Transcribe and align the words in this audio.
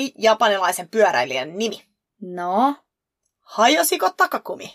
Oli 0.00 0.12
japanilaisen 0.18 0.88
pyöräilijän 0.88 1.58
nimi? 1.58 1.84
No, 2.20 2.74
Hajosiko 3.40 4.10
Takakumi? 4.10 4.72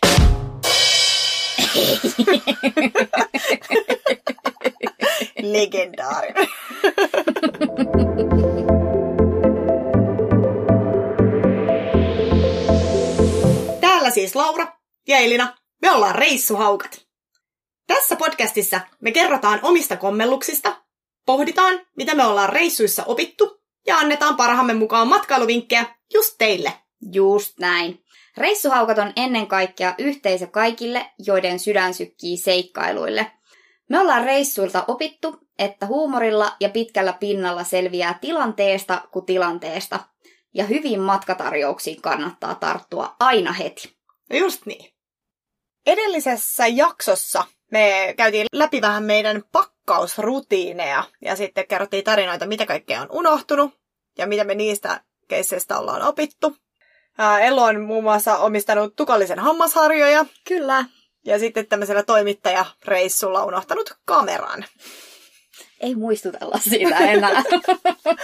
Legendaarinen. 5.42 6.48
Täällä 13.80 14.10
siis 14.10 14.34
Laura 14.34 14.66
ja 15.08 15.18
Elina. 15.18 15.56
Me 15.82 15.90
ollaan 15.90 16.14
reissuhaukat. 16.14 17.06
Tässä 17.86 18.16
podcastissa 18.16 18.80
me 19.00 19.12
kerrotaan 19.12 19.60
omista 19.62 19.96
kommelluksista, 19.96 20.82
pohditaan, 21.26 21.80
mitä 21.96 22.14
me 22.14 22.24
ollaan 22.24 22.48
reissuissa 22.48 23.04
opittu 23.04 23.65
ja 23.86 23.98
annetaan 23.98 24.36
parhaamme 24.36 24.74
mukaan 24.74 25.08
matkailuvinkkejä 25.08 25.84
just 26.14 26.34
teille. 26.38 26.72
just 27.12 27.58
näin. 27.58 28.02
Reissuhaukat 28.36 28.98
on 28.98 29.12
ennen 29.16 29.46
kaikkea 29.46 29.94
yhteisö 29.98 30.46
kaikille, 30.46 31.10
joiden 31.18 31.58
sydän 31.58 31.94
sykkii 31.94 32.36
seikkailuille. 32.36 33.32
Me 33.88 34.00
ollaan 34.00 34.24
reissuilta 34.24 34.84
opittu, 34.88 35.40
että 35.58 35.86
huumorilla 35.86 36.56
ja 36.60 36.68
pitkällä 36.68 37.12
pinnalla 37.12 37.64
selviää 37.64 38.18
tilanteesta 38.20 39.02
kuin 39.12 39.26
tilanteesta. 39.26 40.00
Ja 40.54 40.64
hyvin 40.64 41.00
matkatarjouksiin 41.00 42.02
kannattaa 42.02 42.54
tarttua 42.54 43.16
aina 43.20 43.52
heti. 43.52 43.96
No 44.30 44.36
just 44.36 44.66
niin. 44.66 44.92
Edellisessä 45.86 46.66
jaksossa 46.66 47.44
me 47.72 48.14
käytiin 48.16 48.46
läpi 48.52 48.80
vähän 48.80 49.04
meidän 49.04 49.42
pakkausrutiineja 49.52 51.04
ja 51.20 51.36
sitten 51.36 51.66
kerrottiin 51.66 52.04
tarinoita, 52.04 52.46
mitä 52.46 52.66
kaikkea 52.66 53.00
on 53.00 53.08
unohtunut 53.10 53.85
ja 54.18 54.26
mitä 54.26 54.44
me 54.44 54.54
niistä 54.54 55.00
keisseistä 55.28 55.78
ollaan 55.78 56.02
opittu. 56.02 56.56
Ää, 57.18 57.40
Ellu 57.40 57.60
on 57.60 57.80
muun 57.80 58.04
muassa 58.04 58.36
omistanut 58.38 58.96
tukallisen 58.96 59.38
hammasharjoja 59.38 60.26
Kyllä. 60.48 60.84
ja 61.24 61.38
sitten 61.38 61.66
tämmöisellä 61.66 62.02
toimittajareissulla 62.02 63.44
unohtanut 63.44 63.96
kameran. 64.04 64.64
Ei 65.80 65.94
muistutella 65.94 66.58
siitä 66.58 66.98
enää. 66.98 67.42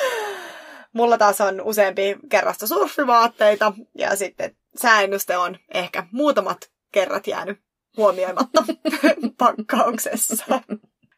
Mulla 0.93 1.19
taas 1.19 1.41
on 1.41 1.61
useampi 1.61 2.17
kerrasta 2.29 2.67
surfivaatteita 2.67 3.73
ja 3.98 4.17
sitten 4.17 4.57
sääennuste 4.77 5.37
on 5.37 5.59
ehkä 5.75 6.07
muutamat 6.13 6.70
kerrat 6.93 7.27
jäänyt 7.27 7.59
huomioimatta 7.97 8.65
pakkauksessa. 9.39 10.61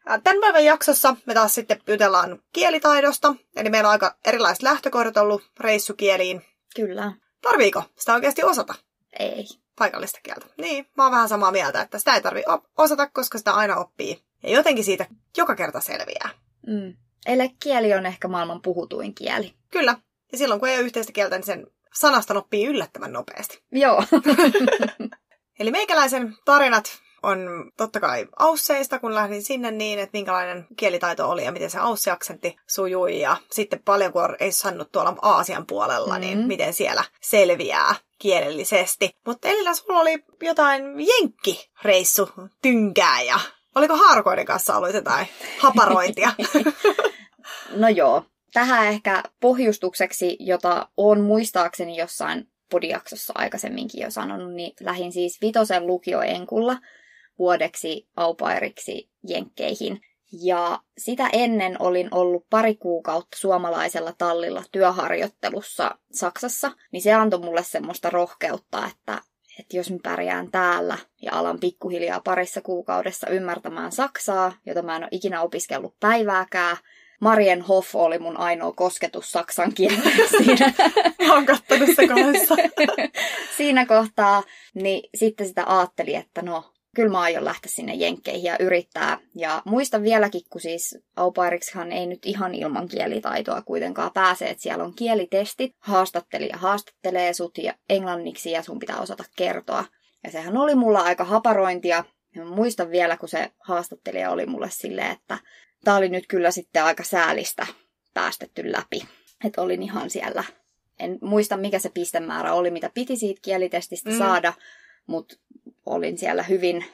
Tämän 0.05 0.41
päivän 0.41 0.65
jaksossa 0.65 1.15
me 1.25 1.33
taas 1.33 1.55
sitten 1.55 1.81
jutellaan 1.87 2.39
kielitaidosta, 2.53 3.35
eli 3.55 3.69
meillä 3.69 3.87
on 3.87 3.91
aika 3.91 4.15
erilaiset 4.25 4.63
lähtökohdat 4.63 5.17
ollut 5.17 5.43
reissukieliin. 5.59 6.41
Kyllä. 6.75 7.13
Tarviiko 7.41 7.83
sitä 7.95 8.13
oikeasti 8.13 8.43
osata, 8.43 8.75
Ei. 9.19 9.45
paikallista 9.77 10.19
kieltä? 10.23 10.45
Niin, 10.57 10.87
mä 10.97 11.03
oon 11.03 11.11
vähän 11.11 11.29
samaa 11.29 11.51
mieltä, 11.51 11.81
että 11.81 11.99
sitä 11.99 12.15
ei 12.15 12.21
tarvi 12.21 12.43
osata, 12.77 13.09
koska 13.09 13.37
sitä 13.37 13.53
aina 13.53 13.75
oppii. 13.75 14.21
Ja 14.43 14.49
jotenkin 14.49 14.83
siitä 14.83 15.05
joka 15.37 15.55
kerta 15.55 15.79
selviää. 15.79 16.29
Mm. 16.67 16.93
Ele 17.25 17.51
kieli 17.63 17.93
on 17.93 18.05
ehkä 18.05 18.27
maailman 18.27 18.61
puhutuin 18.61 19.15
kieli. 19.15 19.53
Kyllä. 19.71 19.97
Ja 20.31 20.37
silloin 20.37 20.59
kun 20.59 20.69
ei 20.69 20.75
ole 20.75 20.85
yhteistä 20.85 21.13
kieltä, 21.13 21.35
niin 21.35 21.45
sen 21.45 21.67
sanasta 21.93 22.33
oppii 22.33 22.65
yllättävän 22.65 23.13
nopeasti. 23.13 23.61
Joo. 23.71 24.03
Eli 25.59 25.71
meikäläisen 25.71 26.37
tarinat 26.45 27.01
on 27.25 27.71
totta 27.77 27.99
kai 27.99 28.27
Ausseista, 28.39 28.99
kun 28.99 29.15
lähdin 29.15 29.43
sinne 29.43 29.71
niin, 29.71 29.99
että 29.99 30.17
minkälainen 30.17 30.67
kielitaito 30.77 31.29
oli 31.29 31.45
ja 31.45 31.51
miten 31.51 31.69
se 31.69 31.79
Aussi-aksentti 31.79 32.55
sujui. 32.67 33.19
Ja 33.19 33.37
sitten 33.51 33.79
paljon, 33.85 34.11
kun 34.11 34.21
on 34.23 34.35
sannut 34.49 34.91
tuolla 34.91 35.15
Aasian 35.21 35.65
puolella, 35.65 36.13
mm-hmm. 36.13 36.21
niin 36.21 36.47
miten 36.47 36.73
siellä 36.73 37.03
selviää 37.21 37.95
kielellisesti. 38.19 39.15
Mutta 39.25 39.47
Elina, 39.47 39.73
sulla 39.73 39.99
oli 39.99 40.23
jotain 40.41 40.83
jenkkireissu 40.99 42.29
tynkää 42.61 43.21
ja 43.21 43.39
oliko 43.75 43.95
haarukoiden 43.97 44.45
kanssa 44.45 44.77
ollut 44.77 44.93
jotain 44.93 45.27
haparointia? 45.59 46.31
No 47.75 47.89
joo. 47.89 48.23
Tähän 48.53 48.87
ehkä 48.87 49.23
pohjustukseksi, 49.41 50.37
jota 50.39 50.89
on 50.97 51.21
muistaakseni 51.21 51.97
jossain 51.97 52.47
podiaksossa 52.71 53.33
aikaisemminkin 53.35 54.01
jo 54.01 54.11
sanonut, 54.11 54.53
niin 54.53 54.73
lähin 54.79 55.11
siis 55.11 55.41
Vitosen 55.41 55.87
lukioenkulla 55.87 56.77
vuodeksi 57.39 58.07
aupairiksi 58.15 59.09
Jenkkeihin. 59.27 60.01
Ja 60.43 60.79
sitä 60.97 61.29
ennen 61.33 61.81
olin 61.81 62.07
ollut 62.11 62.45
pari 62.49 62.75
kuukautta 62.75 63.37
suomalaisella 63.37 64.13
tallilla 64.17 64.63
työharjoittelussa 64.71 65.97
Saksassa, 66.11 66.71
niin 66.91 67.01
se 67.01 67.13
antoi 67.13 67.39
mulle 67.39 67.63
semmoista 67.63 68.09
rohkeutta, 68.09 68.87
että, 68.91 69.21
että 69.59 69.77
jos 69.77 69.91
mä 69.91 69.97
pärjään 70.03 70.51
täällä 70.51 70.97
ja 71.21 71.31
alan 71.33 71.59
pikkuhiljaa 71.59 72.19
parissa 72.19 72.61
kuukaudessa 72.61 73.29
ymmärtämään 73.29 73.91
Saksaa, 73.91 74.53
jota 74.65 74.81
mä 74.81 74.95
en 74.95 75.03
ole 75.03 75.09
ikinä 75.11 75.41
opiskellut 75.41 75.95
päivääkään, 75.99 76.77
Marien 77.21 77.61
Hoff 77.61 77.95
oli 77.95 78.19
mun 78.19 78.37
ainoa 78.37 78.71
kosketus 78.71 79.31
saksan 79.31 79.73
kieleen 79.73 80.29
siinä, 80.37 80.73
Mä 81.27 81.33
oon 81.33 81.45
kattonut 81.45 81.89
se 81.95 82.07
kanssa. 82.07 82.55
siinä 83.57 83.85
kohtaa, 83.85 84.43
niin 84.73 85.09
sitten 85.15 85.47
sitä 85.47 85.63
ajatteli, 85.67 86.15
että 86.15 86.41
no, 86.41 86.73
kyllä 86.95 87.11
mä 87.11 87.19
aion 87.19 87.45
lähteä 87.45 87.71
sinne 87.71 87.93
jenkkeihin 87.93 88.43
ja 88.43 88.57
yrittää. 88.59 89.17
Ja 89.35 89.61
muistan 89.65 90.03
vieläkin, 90.03 90.41
kun 90.49 90.61
siis 90.61 90.97
aupairiksihan 91.15 91.91
ei 91.91 92.05
nyt 92.05 92.25
ihan 92.25 92.55
ilman 92.55 92.87
kielitaitoa 92.87 93.61
kuitenkaan 93.61 94.11
pääse, 94.13 94.45
että 94.45 94.63
siellä 94.63 94.83
on 94.83 94.93
kielitestit, 94.95 95.75
haastattelija 95.79 96.57
haastattelee 96.57 97.33
sut 97.33 97.57
ja 97.57 97.73
englanniksi 97.89 98.51
ja 98.51 98.63
sun 98.63 98.79
pitää 98.79 98.99
osata 98.99 99.23
kertoa. 99.35 99.85
Ja 100.23 100.31
sehän 100.31 100.57
oli 100.57 100.75
mulla 100.75 100.99
aika 100.99 101.23
haparointia. 101.23 102.03
Ja 102.35 102.43
mä 102.45 102.49
muistan 102.55 102.91
vielä, 102.91 103.17
kun 103.17 103.29
se 103.29 103.51
haastattelija 103.59 104.31
oli 104.31 104.45
mulle 104.45 104.69
silleen, 104.69 105.11
että 105.11 105.37
tää 105.83 105.95
oli 105.95 106.09
nyt 106.09 106.27
kyllä 106.27 106.51
sitten 106.51 106.83
aika 106.83 107.03
säälistä 107.03 107.67
päästetty 108.13 108.71
läpi. 108.71 109.07
Että 109.43 109.61
olin 109.61 109.83
ihan 109.83 110.09
siellä. 110.09 110.43
En 110.99 111.17
muista, 111.21 111.57
mikä 111.57 111.79
se 111.79 111.89
pistemäärä 111.89 112.53
oli, 112.53 112.71
mitä 112.71 112.89
piti 112.93 113.15
siitä 113.15 113.39
kielitestistä 113.43 114.09
Mm. 114.09 114.17
saada, 114.17 114.53
mutta 115.07 115.35
olin 115.85 116.17
siellä 116.17 116.43
hyvin 116.43 116.85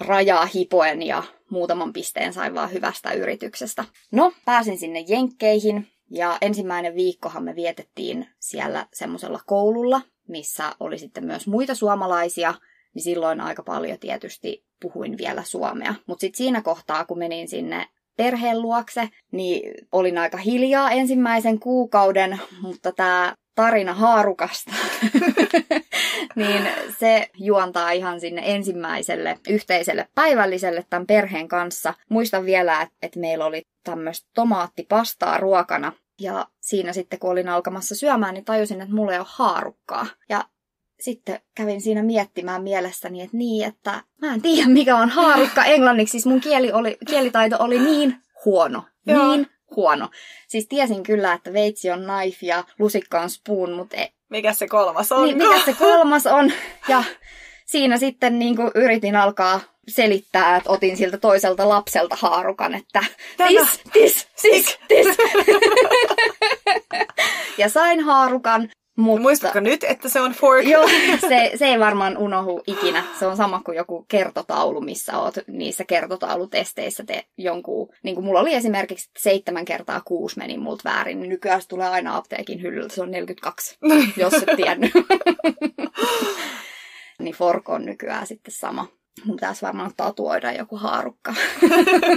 rajaa 0.00 0.46
hipoen 0.46 1.02
ja 1.02 1.22
muutaman 1.50 1.92
pisteen 1.92 2.32
sain 2.32 2.54
vaan 2.54 2.72
hyvästä 2.72 3.12
yrityksestä. 3.12 3.84
No, 4.12 4.32
pääsin 4.44 4.78
sinne 4.78 5.04
Jenkkeihin 5.08 5.86
ja 6.10 6.38
ensimmäinen 6.40 6.94
viikkohan 6.94 7.44
me 7.44 7.54
vietettiin 7.54 8.28
siellä 8.38 8.86
semmoisella 8.92 9.40
koululla, 9.46 10.00
missä 10.28 10.72
oli 10.80 10.98
sitten 10.98 11.24
myös 11.24 11.46
muita 11.46 11.74
suomalaisia, 11.74 12.54
niin 12.94 13.02
silloin 13.02 13.40
aika 13.40 13.62
paljon 13.62 13.98
tietysti 13.98 14.64
puhuin 14.82 15.18
vielä 15.18 15.42
suomea. 15.42 15.94
Mutta 16.06 16.20
sitten 16.20 16.38
siinä 16.38 16.62
kohtaa, 16.62 17.04
kun 17.04 17.18
menin 17.18 17.48
sinne 17.48 17.88
perheen 18.16 18.62
luokse, 18.62 19.08
niin 19.32 19.74
olin 19.92 20.18
aika 20.18 20.38
hiljaa 20.38 20.90
ensimmäisen 20.90 21.60
kuukauden, 21.60 22.40
mutta 22.62 22.92
tämä 22.92 23.34
tarina 23.56 23.94
haarukasta, 23.94 24.72
niin 26.36 26.68
se 26.98 27.30
juontaa 27.34 27.90
ihan 27.90 28.20
sinne 28.20 28.42
ensimmäiselle 28.44 29.38
yhteiselle 29.48 30.08
päivälliselle 30.14 30.86
tämän 30.90 31.06
perheen 31.06 31.48
kanssa. 31.48 31.94
Muistan 32.08 32.44
vielä, 32.44 32.88
että, 33.02 33.20
meillä 33.20 33.44
oli 33.44 33.62
tämmöistä 33.84 34.28
tomaattipastaa 34.34 35.38
ruokana. 35.38 35.92
Ja 36.20 36.46
siinä 36.60 36.92
sitten, 36.92 37.18
kun 37.18 37.30
olin 37.30 37.48
alkamassa 37.48 37.94
syömään, 37.94 38.34
niin 38.34 38.44
tajusin, 38.44 38.80
että 38.80 38.94
mulla 38.94 39.12
ei 39.12 39.18
ole 39.18 39.26
haarukkaa. 39.28 40.06
Ja 40.28 40.44
sitten 41.00 41.40
kävin 41.54 41.80
siinä 41.80 42.02
miettimään 42.02 42.62
mielessäni, 42.62 43.22
että 43.22 43.36
niin, 43.36 43.66
että 43.66 44.02
mä 44.20 44.34
en 44.34 44.42
tiedä 44.42 44.68
mikä 44.68 44.96
on 44.96 45.08
haarukka 45.08 45.64
englanniksi. 45.64 46.12
Siis 46.12 46.26
mun 46.26 46.40
kieli 46.40 46.72
oli, 46.72 46.96
kielitaito 47.08 47.56
oli 47.58 47.78
niin 47.78 48.16
huono. 48.44 48.82
Joo. 49.06 49.36
Niin 49.36 49.46
huono. 49.76 50.08
Siis 50.48 50.66
tiesin 50.68 51.02
kyllä, 51.02 51.32
että 51.32 51.52
veitsi 51.52 51.90
on 51.90 52.04
knife 52.04 52.46
ja 52.46 52.64
lusikka 52.78 53.20
on 53.20 53.30
spoon, 53.30 53.72
mutta 53.72 53.96
e- 53.96 54.12
Mikä 54.28 54.52
se 54.52 54.68
kolmas 54.68 55.12
on? 55.12 55.24
niin, 55.24 55.36
mikä 55.38 55.60
se 55.64 55.72
kolmas 55.72 56.26
on. 56.26 56.52
Ja 56.88 57.04
siinä 57.66 57.96
sitten 57.96 58.38
niin 58.38 58.56
kuin 58.56 58.70
yritin 58.74 59.16
alkaa 59.16 59.60
selittää, 59.88 60.56
että 60.56 60.70
otin 60.70 60.96
siltä 60.96 61.18
toiselta 61.18 61.68
lapselta 61.68 62.16
haarukan, 62.20 62.74
että 62.74 63.04
Tämä. 63.36 63.48
tis, 63.48 63.80
tis, 63.92 64.28
tis, 64.42 64.78
tis. 64.88 65.06
ja 67.58 67.68
sain 67.68 68.00
haarukan, 68.00 68.70
mutta... 68.96 69.22
Muistatko 69.22 69.60
nyt, 69.60 69.84
että 69.84 70.08
se 70.08 70.20
on 70.20 70.32
fork? 70.32 70.66
Joo, 70.66 70.88
se, 71.28 71.52
se 71.54 71.66
ei 71.66 71.78
varmaan 71.80 72.18
unohdu 72.18 72.62
ikinä. 72.66 73.04
Se 73.18 73.26
on 73.26 73.36
sama 73.36 73.60
kuin 73.64 73.76
joku 73.76 74.04
kertotaulu, 74.08 74.80
missä 74.80 75.18
oot 75.18 75.34
niissä 75.46 75.84
kertotaulutesteissä 75.84 77.04
te 77.04 77.26
jonkun... 77.36 77.88
Niin 78.02 78.14
kuin 78.14 78.24
mulla 78.24 78.40
oli 78.40 78.54
esimerkiksi 78.54 79.10
seitsemän 79.18 79.64
kertaa 79.64 80.00
kuusi 80.04 80.38
meni 80.38 80.58
multa 80.58 80.82
väärin, 80.84 81.20
niin 81.20 81.30
nykyään 81.30 81.62
se 81.62 81.68
tulee 81.68 81.88
aina 81.88 82.16
apteekin 82.16 82.62
hyllyltä. 82.62 82.94
Se 82.94 83.02
on 83.02 83.10
42, 83.10 83.78
jos 84.16 84.34
et 84.34 84.56
tiennyt. 84.56 84.92
niin 87.18 87.34
fork 87.34 87.68
on 87.68 87.84
nykyään 87.84 88.26
sitten 88.26 88.54
sama. 88.54 88.86
Mun 89.24 89.36
pitäisi 89.36 89.62
varmaan 89.62 89.90
tatuoida 89.96 90.52
joku 90.52 90.76
haarukka 90.76 91.34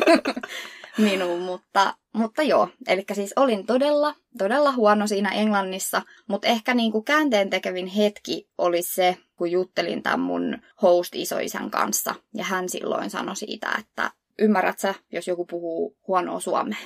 minuun, 0.98 1.42
mutta 1.42 1.94
mutta 2.13 2.44
joo, 2.44 2.67
eli 2.88 3.06
siis 3.13 3.33
olin 3.35 3.65
todella, 3.65 4.15
todella 4.38 4.71
huono 4.71 5.07
siinä 5.07 5.29
englannissa, 5.29 6.01
mutta 6.27 6.47
ehkä 6.47 6.73
niin 6.73 6.91
kuin 6.91 7.06
käänteen 7.06 7.50
tekevin 7.50 7.88
hetki 7.88 8.50
oli 8.57 8.81
se, 8.81 9.17
kun 9.35 9.51
juttelin 9.51 10.03
tämän 10.03 10.19
mun 10.19 10.57
host-isoisän 10.81 11.71
kanssa, 11.71 12.15
ja 12.33 12.44
hän 12.44 12.69
silloin 12.69 13.09
sanoi 13.09 13.35
siitä, 13.35 13.69
että 13.79 14.11
ymmärrät 14.39 14.79
sä, 14.79 14.94
jos 15.11 15.27
joku 15.27 15.45
puhuu 15.45 15.97
huonoa 16.07 16.39
suomea? 16.39 16.79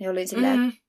Ja 0.00 0.10
olin 0.10 0.28
silleen, 0.28 0.58
mm-hmm 0.58 0.83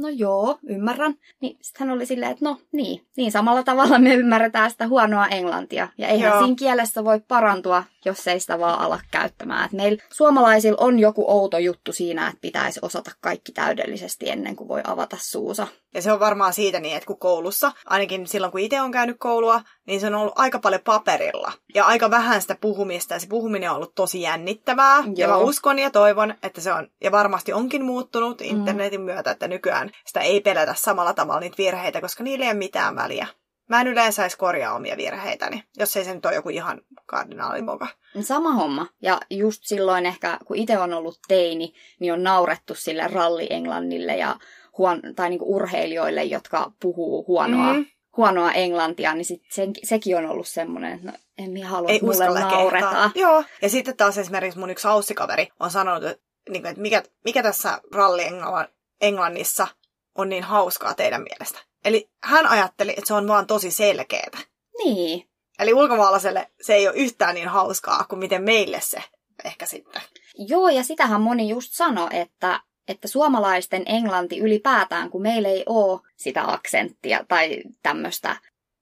no 0.00 0.08
joo, 0.08 0.58
ymmärrän. 0.68 1.14
Niin 1.40 1.58
sitten 1.60 1.86
hän 1.86 1.96
oli 1.96 2.06
silleen, 2.06 2.32
että 2.32 2.44
no 2.44 2.58
niin, 2.72 3.06
niin 3.16 3.32
samalla 3.32 3.62
tavalla 3.62 3.98
me 3.98 4.14
ymmärretään 4.14 4.70
sitä 4.70 4.88
huonoa 4.88 5.26
englantia. 5.26 5.88
Ja 5.98 6.08
eihän 6.08 6.30
joo. 6.30 6.40
siinä 6.40 6.56
kielessä 6.58 7.04
voi 7.04 7.20
parantua, 7.20 7.84
jos 8.04 8.28
ei 8.28 8.40
sitä 8.40 8.58
vaan 8.58 8.80
ala 8.80 9.00
käyttämään. 9.10 9.64
Et 9.64 9.72
meillä 9.72 10.02
suomalaisilla 10.12 10.78
on 10.80 10.98
joku 10.98 11.24
outo 11.28 11.58
juttu 11.58 11.92
siinä, 11.92 12.28
että 12.28 12.40
pitäisi 12.40 12.80
osata 12.82 13.10
kaikki 13.20 13.52
täydellisesti 13.52 14.30
ennen 14.30 14.56
kuin 14.56 14.68
voi 14.68 14.80
avata 14.84 15.16
suusa. 15.20 15.66
Ja 15.94 16.02
se 16.02 16.12
on 16.12 16.20
varmaan 16.20 16.52
siitä 16.52 16.80
niin, 16.80 16.96
että 16.96 17.06
kun 17.06 17.18
koulussa, 17.18 17.72
ainakin 17.86 18.26
silloin 18.26 18.52
kun 18.52 18.60
itse 18.60 18.80
on 18.80 18.90
käynyt 18.90 19.16
koulua, 19.18 19.60
niin 19.86 20.00
se 20.00 20.06
on 20.06 20.14
ollut 20.14 20.32
aika 20.36 20.58
paljon 20.58 20.80
paperilla. 20.84 21.52
Ja 21.74 21.84
aika 21.84 22.10
vähän 22.10 22.42
sitä 22.42 22.56
puhumista, 22.60 23.14
ja 23.14 23.20
se 23.20 23.26
puhuminen 23.26 23.70
on 23.70 23.76
ollut 23.76 23.94
tosi 23.94 24.22
jännittävää. 24.22 24.96
Joo. 24.98 25.14
Ja 25.16 25.28
mä 25.28 25.36
uskon 25.36 25.78
ja 25.78 25.90
toivon, 25.90 26.34
että 26.42 26.60
se 26.60 26.72
on, 26.72 26.88
ja 27.04 27.12
varmasti 27.12 27.52
onkin 27.52 27.84
muuttunut 27.84 28.40
internetin 28.40 29.00
mm. 29.00 29.04
myötä, 29.04 29.30
että 29.30 29.48
nykyään 29.48 29.90
sitä 30.06 30.20
ei 30.20 30.40
pelätä 30.40 30.74
samalla 30.76 31.14
tavalla 31.14 31.40
niitä 31.40 31.58
virheitä, 31.58 32.00
koska 32.00 32.24
niillä 32.24 32.44
ei 32.44 32.50
ole 32.50 32.58
mitään 32.58 32.96
väliä. 32.96 33.26
Mä 33.68 33.80
en 33.80 33.86
yleensä 33.86 34.22
edes 34.22 34.36
korjaa 34.36 34.74
omia 34.74 34.96
virheitäni, 34.96 35.64
jos 35.78 35.96
ei 35.96 36.04
se 36.04 36.14
nyt 36.14 36.26
ole 36.26 36.34
joku 36.34 36.48
ihan 36.48 36.80
kardinaalimoka. 37.06 37.88
Sama 38.20 38.52
homma. 38.52 38.86
Ja 39.02 39.20
just 39.30 39.64
silloin 39.64 40.06
ehkä, 40.06 40.38
kun 40.44 40.56
itse 40.56 40.78
on 40.78 40.94
ollut 40.94 41.18
teini, 41.28 41.74
niin 42.00 42.12
on 42.12 42.22
naurettu 42.22 42.74
sille 42.74 43.08
ralli-englannille 43.08 44.16
ja 44.16 44.36
huon, 44.78 45.00
tai 45.16 45.30
niinku 45.30 45.54
urheilijoille, 45.54 46.24
jotka 46.24 46.72
puhuu 46.80 47.24
huonoa, 47.26 47.72
mm-hmm. 47.72 47.86
huonoa 48.16 48.52
englantia, 48.52 49.14
niin 49.14 49.24
sit 49.24 49.42
sen, 49.50 49.72
sekin 49.84 50.16
on 50.16 50.26
ollut 50.26 50.48
semmoinen, 50.48 50.92
että 50.92 51.06
no, 51.06 51.12
en 51.38 51.50
minä 51.50 51.68
halua, 51.68 51.90
että 51.90 52.06
mulle 52.06 52.40
nauretaan. 52.40 53.12
Joo, 53.14 53.44
ja 53.62 53.68
sitten 53.68 53.96
taas 53.96 54.18
esimerkiksi 54.18 54.58
mun 54.58 54.70
yksi 54.70 54.88
haussikaveri 54.88 55.48
on 55.60 55.70
sanonut, 55.70 56.04
että, 56.04 56.22
niin 56.50 56.66
että 56.66 56.82
mikä, 56.82 57.02
mikä 57.24 57.42
tässä 57.42 57.80
ralli-englannissa 57.92 59.66
on 60.14 60.28
niin 60.28 60.44
hauskaa 60.44 60.94
teidän 60.94 61.22
mielestä. 61.22 61.58
Eli 61.84 62.10
hän 62.22 62.46
ajatteli, 62.46 62.90
että 62.90 63.06
se 63.06 63.14
on 63.14 63.28
vaan 63.28 63.46
tosi 63.46 63.70
selkeää. 63.70 64.38
Niin. 64.84 65.28
Eli 65.58 65.74
ulkomaalaiselle 65.74 66.50
se 66.60 66.74
ei 66.74 66.88
ole 66.88 66.96
yhtään 66.96 67.34
niin 67.34 67.48
hauskaa 67.48 68.04
kuin 68.08 68.18
miten 68.18 68.42
meille 68.42 68.80
se 68.80 69.02
ehkä 69.44 69.66
sitten. 69.66 70.02
Joo, 70.38 70.68
ja 70.68 70.84
sitähän 70.84 71.20
moni 71.20 71.48
just 71.48 71.72
sanoi, 71.72 72.08
että, 72.12 72.60
että 72.88 73.08
suomalaisten 73.08 73.82
englanti 73.86 74.38
ylipäätään, 74.38 75.10
kun 75.10 75.22
meillä 75.22 75.48
ei 75.48 75.62
ole 75.66 76.00
sitä 76.16 76.52
aksenttia 76.52 77.24
tai 77.28 77.62
tämmöistä 77.82 78.36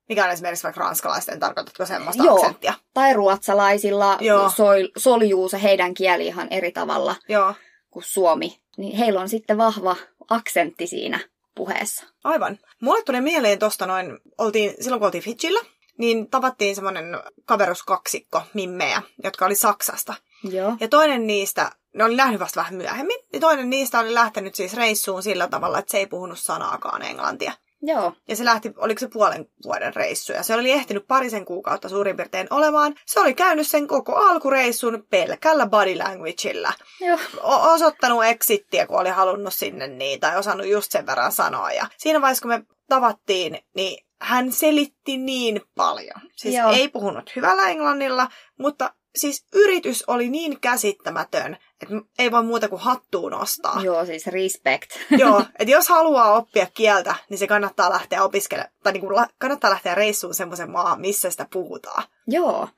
mikä 0.08 0.24
on 0.24 0.30
esimerkiksi 0.30 0.64
vaikka 0.64 0.80
ranskalaisten, 0.80 1.40
tarkoitatko 1.40 1.86
semmoista 1.86 2.24
Joo. 2.24 2.34
aksenttia? 2.34 2.74
Tai 2.94 3.14
ruotsalaisilla 3.14 4.18
Joo. 4.20 4.50
Sol, 4.50 4.88
soljuu 4.96 5.48
se 5.48 5.62
heidän 5.62 5.94
kieli 5.94 6.26
ihan 6.26 6.48
eri 6.50 6.72
tavalla 6.72 7.16
Joo. 7.28 7.54
kuin 7.90 8.02
suomi. 8.02 8.60
Niin 8.76 8.96
heillä 8.96 9.20
on 9.20 9.28
sitten 9.28 9.58
vahva 9.58 9.96
aksentti 10.30 10.86
siinä 10.86 11.20
puheessa. 11.54 12.06
Aivan. 12.24 12.58
Mulle 12.80 13.02
tuli 13.02 13.20
mieleen 13.20 13.58
tosta 13.58 13.86
noin, 13.86 14.18
oltiin, 14.38 14.74
silloin 14.80 15.00
kun 15.00 15.06
oltiin 15.06 15.24
Fitchillä, 15.24 15.60
niin 15.98 16.30
tavattiin 16.30 16.74
semmoinen 16.74 17.04
kaveruskaksikko 17.44 18.42
mimmejä, 18.54 19.02
jotka 19.24 19.46
oli 19.46 19.54
Saksasta. 19.54 20.14
Joo. 20.44 20.76
Ja 20.80 20.88
toinen 20.88 21.26
niistä, 21.26 21.72
ne 21.96 22.04
oli 22.04 22.16
nähnyt 22.16 22.40
vasta 22.40 22.60
vähän 22.60 22.74
myöhemmin, 22.74 23.18
ja 23.32 23.40
toinen 23.40 23.70
niistä 23.70 23.98
oli 23.98 24.14
lähtenyt 24.14 24.54
siis 24.54 24.74
reissuun 24.74 25.22
sillä 25.22 25.48
tavalla, 25.48 25.78
että 25.78 25.90
se 25.90 25.98
ei 25.98 26.06
puhunut 26.06 26.38
sanaakaan 26.38 27.02
englantia. 27.02 27.52
Joo. 27.82 28.12
Ja 28.28 28.36
se 28.36 28.44
lähti, 28.44 28.72
oliko 28.76 28.98
se 28.98 29.08
puolen 29.08 29.48
vuoden 29.64 29.94
reissu, 29.94 30.32
ja 30.32 30.42
se 30.42 30.54
oli 30.54 30.72
ehtinyt 30.72 31.06
parisen 31.06 31.44
kuukautta 31.44 31.88
suurin 31.88 32.16
piirtein 32.16 32.46
olemaan. 32.50 32.94
Se 33.06 33.20
oli 33.20 33.34
käynyt 33.34 33.66
sen 33.66 33.86
koko 33.86 34.14
alkureissun 34.14 35.06
pelkällä 35.10 35.66
body 35.66 35.96
languageilla. 35.96 36.72
Joo. 37.00 37.18
O- 37.42 37.72
osoittanut 37.72 38.24
exittiä, 38.24 38.86
kun 38.86 39.00
oli 39.00 39.08
halunnut 39.08 39.54
sinne 39.54 39.86
niin, 39.86 40.20
tai 40.20 40.36
osannut 40.36 40.66
just 40.66 40.92
sen 40.92 41.06
verran 41.06 41.32
sanoa. 41.32 41.72
Ja 41.72 41.86
siinä 41.96 42.20
vaiheessa, 42.20 42.42
kun 42.42 42.50
me 42.50 42.62
tavattiin, 42.88 43.58
niin 43.74 44.06
hän 44.20 44.52
selitti 44.52 45.16
niin 45.16 45.60
paljon. 45.74 46.20
Siis 46.36 46.54
Joo. 46.54 46.72
ei 46.72 46.88
puhunut 46.88 47.36
hyvällä 47.36 47.68
englannilla, 47.68 48.28
mutta 48.58 48.94
siis 49.16 49.46
yritys 49.54 50.04
oli 50.06 50.28
niin 50.30 50.60
käsittämätön, 50.60 51.56
että 51.82 51.94
ei 52.18 52.30
voi 52.30 52.42
muuta 52.42 52.68
kuin 52.68 52.80
hattuun 52.80 53.32
nostaa. 53.32 53.80
Joo, 53.82 54.06
siis 54.06 54.26
respect. 54.26 54.90
Joo, 55.18 55.40
että 55.58 55.72
jos 55.72 55.88
haluaa 55.88 56.34
oppia 56.34 56.66
kieltä, 56.74 57.14
niin 57.30 57.38
se 57.38 57.46
kannattaa 57.46 57.90
lähteä 57.90 58.24
opiskelemaan, 58.24 58.72
tai 58.82 58.92
niin 58.92 59.00
kuin 59.00 59.26
kannattaa 59.38 59.70
lähteä 59.70 59.94
reissuun 59.94 60.34
semmoisen 60.34 60.70
maahan, 60.70 61.00
missä 61.00 61.30
sitä 61.30 61.46
puhutaan. 61.52 62.04
Joo, 62.26 62.68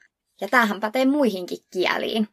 ja 0.41 0.49
tämähän 0.49 0.81
pätee 0.81 1.07
muihinkin 1.07 1.59
kieliin. 1.73 2.29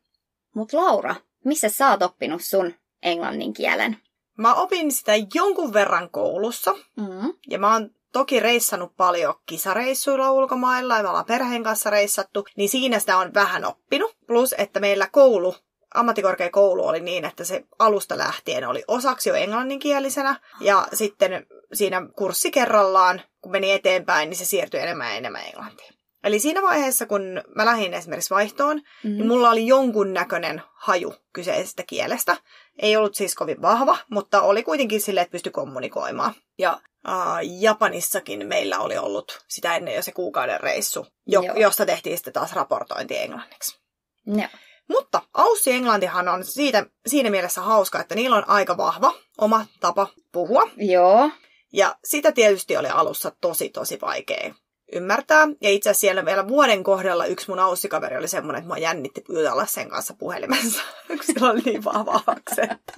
Mutta 0.55 0.77
Laura, 0.77 1.15
missä 1.45 1.69
sä 1.69 1.89
oot 1.89 2.01
oppinut 2.01 2.41
sun 2.43 2.73
englannin 3.03 3.53
kielen? 3.53 3.97
Mä 4.37 4.53
opin 4.53 4.91
sitä 4.91 5.11
jonkun 5.33 5.73
verran 5.73 6.09
koulussa, 6.09 6.73
mm. 6.97 7.33
ja 7.49 7.59
mä 7.59 7.73
oon 7.73 7.89
toki 8.15 8.39
reissannut 8.39 8.97
paljon 8.97 9.33
kisareissuilla 9.45 10.31
ulkomailla 10.31 10.97
ja 10.97 11.03
me 11.03 11.09
ollaan 11.09 11.25
perheen 11.25 11.63
kanssa 11.63 11.89
reissattu, 11.89 12.45
niin 12.57 12.69
siinä 12.69 12.99
sitä 12.99 13.17
on 13.17 13.33
vähän 13.33 13.65
oppinut. 13.65 14.17
Plus, 14.27 14.55
että 14.57 14.79
meillä 14.79 15.07
koulu 15.11 15.55
ammattikorkeakoulu 15.95 16.87
oli 16.87 16.99
niin, 16.99 17.25
että 17.25 17.43
se 17.43 17.63
alusta 17.79 18.17
lähtien 18.17 18.67
oli 18.67 18.83
osaksi 18.87 19.29
jo 19.29 19.35
englanninkielisenä. 19.35 20.39
Ja 20.59 20.87
sitten 20.93 21.45
siinä 21.73 22.07
kurssi 22.17 22.51
kerrallaan, 22.51 23.21
kun 23.41 23.51
meni 23.51 23.71
eteenpäin, 23.71 24.29
niin 24.29 24.37
se 24.37 24.45
siirtyi 24.45 24.79
enemmän 24.79 25.07
ja 25.07 25.17
enemmän 25.17 25.45
englantiin. 25.45 25.93
Eli 26.25 26.39
siinä 26.39 26.61
vaiheessa, 26.61 27.05
kun 27.05 27.21
mä 27.55 27.65
lähdin 27.65 27.93
esimerkiksi 27.93 28.29
vaihtoon, 28.29 28.77
mm-hmm. 28.77 29.17
niin 29.17 29.27
mulla 29.27 29.49
oli 29.49 29.67
jonkun 29.67 30.13
näköinen 30.13 30.61
haju 30.73 31.15
kyseisestä 31.33 31.83
kielestä. 31.87 32.37
Ei 32.79 32.95
ollut 32.95 33.15
siis 33.15 33.35
kovin 33.35 33.61
vahva, 33.61 33.97
mutta 34.11 34.41
oli 34.41 34.63
kuitenkin 34.63 35.01
sille, 35.01 35.21
että 35.21 35.31
pystyi 35.31 35.51
kommunikoimaan. 35.51 36.33
Ja 36.57 36.79
Uh, 37.07 37.61
Japanissakin 37.61 38.47
meillä 38.47 38.79
oli 38.79 38.97
ollut 38.97 39.43
sitä 39.47 39.75
ennen 39.75 39.95
jo 39.95 40.01
se 40.01 40.11
kuukauden 40.11 40.59
reissu, 40.59 41.07
jo, 41.27 41.41
josta 41.41 41.85
tehtiin 41.85 42.17
sitten 42.17 42.33
taas 42.33 42.53
raportointi 42.53 43.17
englanniksi. 43.17 43.79
Joo. 44.25 44.47
Mutta 44.89 45.21
Aussi 45.33 45.71
Englantihan 45.71 46.27
on 46.27 46.43
siitä, 46.43 46.85
siinä 47.07 47.29
mielessä 47.29 47.61
hauska, 47.61 47.99
että 47.99 48.15
niillä 48.15 48.35
on 48.35 48.49
aika 48.49 48.77
vahva 48.77 49.13
oma 49.37 49.65
tapa 49.79 50.07
puhua. 50.31 50.69
Joo. 50.77 51.29
Ja 51.73 51.95
sitä 52.03 52.31
tietysti 52.31 52.77
oli 52.77 52.87
alussa 52.87 53.31
tosi, 53.41 53.69
tosi 53.69 53.97
vaikea 54.01 54.53
ymmärtää. 54.93 55.47
Ja 55.61 55.69
itse 55.69 55.89
asiassa 55.89 56.01
siellä 56.01 56.25
vielä 56.25 56.47
vuoden 56.47 56.83
kohdalla 56.83 57.25
yksi 57.25 57.49
mun 57.49 57.59
aussikaveri 57.59 58.17
oli 58.17 58.27
semmoinen, 58.27 58.59
että 58.59 58.73
mä 58.73 58.77
jännitti 58.77 59.23
jutella 59.29 59.65
sen 59.65 59.89
kanssa 59.89 60.15
puhelimessa, 60.19 60.81
kun 61.07 61.19
sillä 61.23 61.49
oli 61.49 61.61
niin 61.61 61.83
vahva 61.83 62.21
aksentti 62.27 62.93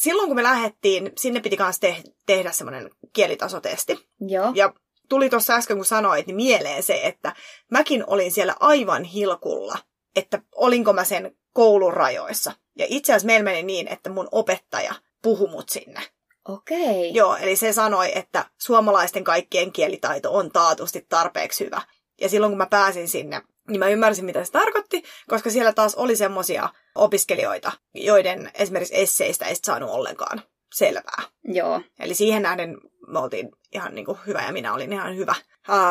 silloin 0.00 0.28
kun 0.28 0.36
me 0.36 0.42
lähdettiin, 0.42 1.12
sinne 1.18 1.40
piti 1.40 1.56
myös 1.60 1.80
te- 1.80 2.02
tehdä 2.26 2.52
semmoinen 2.52 2.90
kielitasotesti. 3.12 4.08
Joo. 4.20 4.52
Ja 4.54 4.72
tuli 5.08 5.30
tuossa 5.30 5.54
äsken, 5.54 5.76
kun 5.76 5.86
sanoit, 5.86 6.26
niin 6.26 6.36
mieleen 6.36 6.82
se, 6.82 7.00
että 7.02 7.32
mäkin 7.70 8.04
olin 8.06 8.32
siellä 8.32 8.54
aivan 8.60 9.04
hilkulla, 9.04 9.78
että 10.16 10.42
olinko 10.54 10.92
mä 10.92 11.04
sen 11.04 11.36
koulun 11.52 11.94
rajoissa. 11.94 12.52
Ja 12.78 12.86
itse 12.88 13.12
asiassa 13.12 13.26
meillä 13.26 13.44
meni 13.44 13.62
niin, 13.62 13.88
että 13.88 14.10
mun 14.10 14.28
opettaja 14.32 14.94
puhui 15.22 15.50
mut 15.50 15.68
sinne. 15.68 16.00
Okei. 16.48 17.14
Joo, 17.14 17.36
eli 17.36 17.56
se 17.56 17.72
sanoi, 17.72 18.18
että 18.18 18.44
suomalaisten 18.58 19.24
kaikkien 19.24 19.72
kielitaito 19.72 20.34
on 20.34 20.50
taatusti 20.50 21.06
tarpeeksi 21.08 21.64
hyvä. 21.64 21.82
Ja 22.20 22.28
silloin 22.28 22.50
kun 22.50 22.58
mä 22.58 22.66
pääsin 22.66 23.08
sinne 23.08 23.42
niin 23.68 23.78
mä 23.78 23.88
ymmärsin, 23.88 24.24
mitä 24.24 24.44
se 24.44 24.52
tarkoitti, 24.52 25.04
koska 25.28 25.50
siellä 25.50 25.72
taas 25.72 25.94
oli 25.94 26.16
semmosia 26.16 26.68
opiskelijoita, 26.94 27.72
joiden 27.94 28.50
esimerkiksi 28.54 29.00
esseistä 29.00 29.44
ei 29.44 29.54
saanut 29.56 29.90
ollenkaan 29.90 30.42
selvää. 30.74 31.22
Joo. 31.44 31.80
Eli 31.98 32.14
siihen 32.14 32.42
nähden 32.42 32.78
me 33.06 33.18
oltiin 33.18 33.50
ihan 33.72 33.94
niin 33.94 34.04
kuin 34.04 34.18
hyvä 34.26 34.42
ja 34.42 34.52
minä 34.52 34.74
olin 34.74 34.92
ihan 34.92 35.16
hyvä 35.16 35.34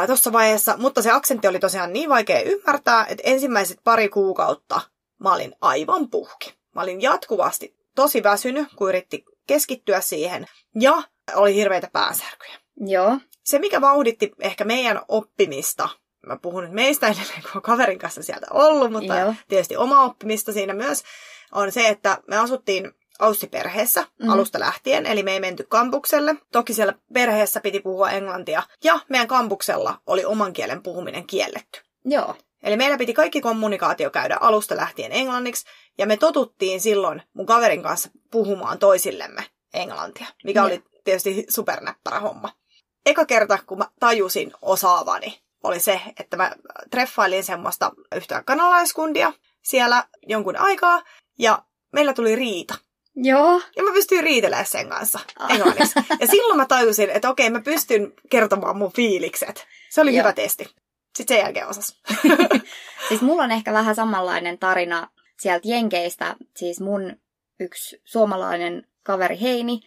tuossa 0.07 0.33
vaiheessa. 0.33 0.77
Mutta 0.77 1.01
se 1.01 1.11
aksentti 1.11 1.47
oli 1.47 1.59
tosiaan 1.59 1.93
niin 1.93 2.09
vaikea 2.09 2.41
ymmärtää, 2.41 3.05
että 3.05 3.23
ensimmäiset 3.25 3.79
pari 3.83 4.09
kuukautta 4.09 4.81
mä 5.19 5.33
olin 5.33 5.55
aivan 5.61 6.09
puhki. 6.09 6.53
Mä 6.75 6.81
olin 6.81 7.01
jatkuvasti 7.01 7.75
tosi 7.95 8.23
väsynyt, 8.23 8.67
kun 8.75 8.89
yritti 8.89 9.25
keskittyä 9.47 10.01
siihen. 10.01 10.45
Ja 10.79 11.03
oli 11.35 11.55
hirveitä 11.55 11.89
päänsärkyjä. 11.93 12.59
Joo. 12.77 13.17
Se, 13.43 13.59
mikä 13.59 13.81
vauhditti 13.81 14.31
ehkä 14.39 14.65
meidän 14.65 15.01
oppimista 15.07 15.89
mä 16.25 16.37
puhun 16.37 16.63
nyt 16.63 16.71
meistä 16.71 17.07
edelleen, 17.07 17.43
kun 17.51 17.61
kaverin 17.61 17.99
kanssa 17.99 18.23
sieltä 18.23 18.47
ollut, 18.51 18.91
mutta 18.91 19.19
Joo. 19.19 19.33
tietysti 19.47 19.77
oma 19.77 20.03
oppimista 20.03 20.53
siinä 20.53 20.73
myös, 20.73 21.03
on 21.51 21.71
se, 21.71 21.87
että 21.87 22.17
me 22.27 22.37
asuttiin 22.37 22.91
Aussi-perheessä 23.19 24.01
mm-hmm. 24.01 24.29
alusta 24.29 24.59
lähtien, 24.59 25.05
eli 25.05 25.23
me 25.23 25.31
ei 25.31 25.39
menty 25.39 25.63
kampukselle. 25.63 26.35
Toki 26.51 26.73
siellä 26.73 26.93
perheessä 27.13 27.61
piti 27.61 27.79
puhua 27.79 28.09
englantia, 28.09 28.63
ja 28.83 28.99
meidän 29.09 29.27
kampuksella 29.27 30.01
oli 30.07 30.25
oman 30.25 30.53
kielen 30.53 30.83
puhuminen 30.83 31.27
kielletty. 31.27 31.81
Joo. 32.05 32.35
Eli 32.65 32.77
meillä 32.77 32.97
piti 32.97 33.13
kaikki 33.13 33.41
kommunikaatio 33.41 34.09
käydä 34.09 34.37
alusta 34.41 34.75
lähtien 34.75 35.11
englanniksi, 35.11 35.65
ja 35.97 36.05
me 36.05 36.17
totuttiin 36.17 36.81
silloin 36.81 37.21
mun 37.33 37.45
kaverin 37.45 37.83
kanssa 37.83 38.09
puhumaan 38.31 38.79
toisillemme 38.79 39.43
englantia, 39.73 40.27
mikä 40.43 40.63
oli 40.63 40.83
tietysti 41.03 41.45
supernäppärä 41.49 42.19
homma. 42.19 42.49
Eka 43.05 43.25
kerta, 43.25 43.59
kun 43.65 43.77
mä 43.77 43.85
tajusin 43.99 44.53
osaavani, 44.61 45.39
oli 45.63 45.79
se, 45.79 46.01
että 46.19 46.37
mä 46.37 46.51
treffailin 46.91 47.43
semmoista 47.43 47.91
yhtä 48.15 48.43
kanalaiskundia 48.45 49.33
siellä 49.63 50.03
jonkun 50.27 50.55
aikaa, 50.57 51.01
ja 51.39 51.63
meillä 51.93 52.13
tuli 52.13 52.35
riita. 52.35 52.75
Joo. 53.15 53.61
Ja 53.75 53.83
mä 53.83 53.91
pystyin 53.93 54.23
riitelemään 54.23 54.65
sen 54.65 54.89
kanssa 54.89 55.19
Ah. 55.39 55.51
englanniksi. 55.51 55.99
Ja 56.19 56.27
silloin 56.27 56.57
mä 56.57 56.65
tajusin, 56.65 57.09
että 57.09 57.29
okei, 57.29 57.49
mä 57.49 57.61
pystyn 57.61 58.13
kertomaan 58.29 58.77
mun 58.77 58.91
fiilikset. 58.93 59.67
Se 59.89 60.01
oli 60.01 60.15
Joo. 60.15 60.19
hyvä 60.23 60.33
testi. 60.33 60.75
Sitten 61.15 61.37
sen 61.37 61.43
jälkeen 61.43 61.67
osas. 61.67 62.01
Siis 63.07 63.21
mulla 63.21 63.43
on 63.43 63.51
ehkä 63.51 63.73
vähän 63.73 63.95
samanlainen 63.95 64.57
tarina 64.57 65.07
sieltä 65.39 65.67
Jenkeistä. 65.67 66.35
Siis 66.55 66.79
mun 66.81 67.17
yksi 67.59 68.01
suomalainen 68.05 68.87
kaveri 69.03 69.41
Heini, 69.41 69.79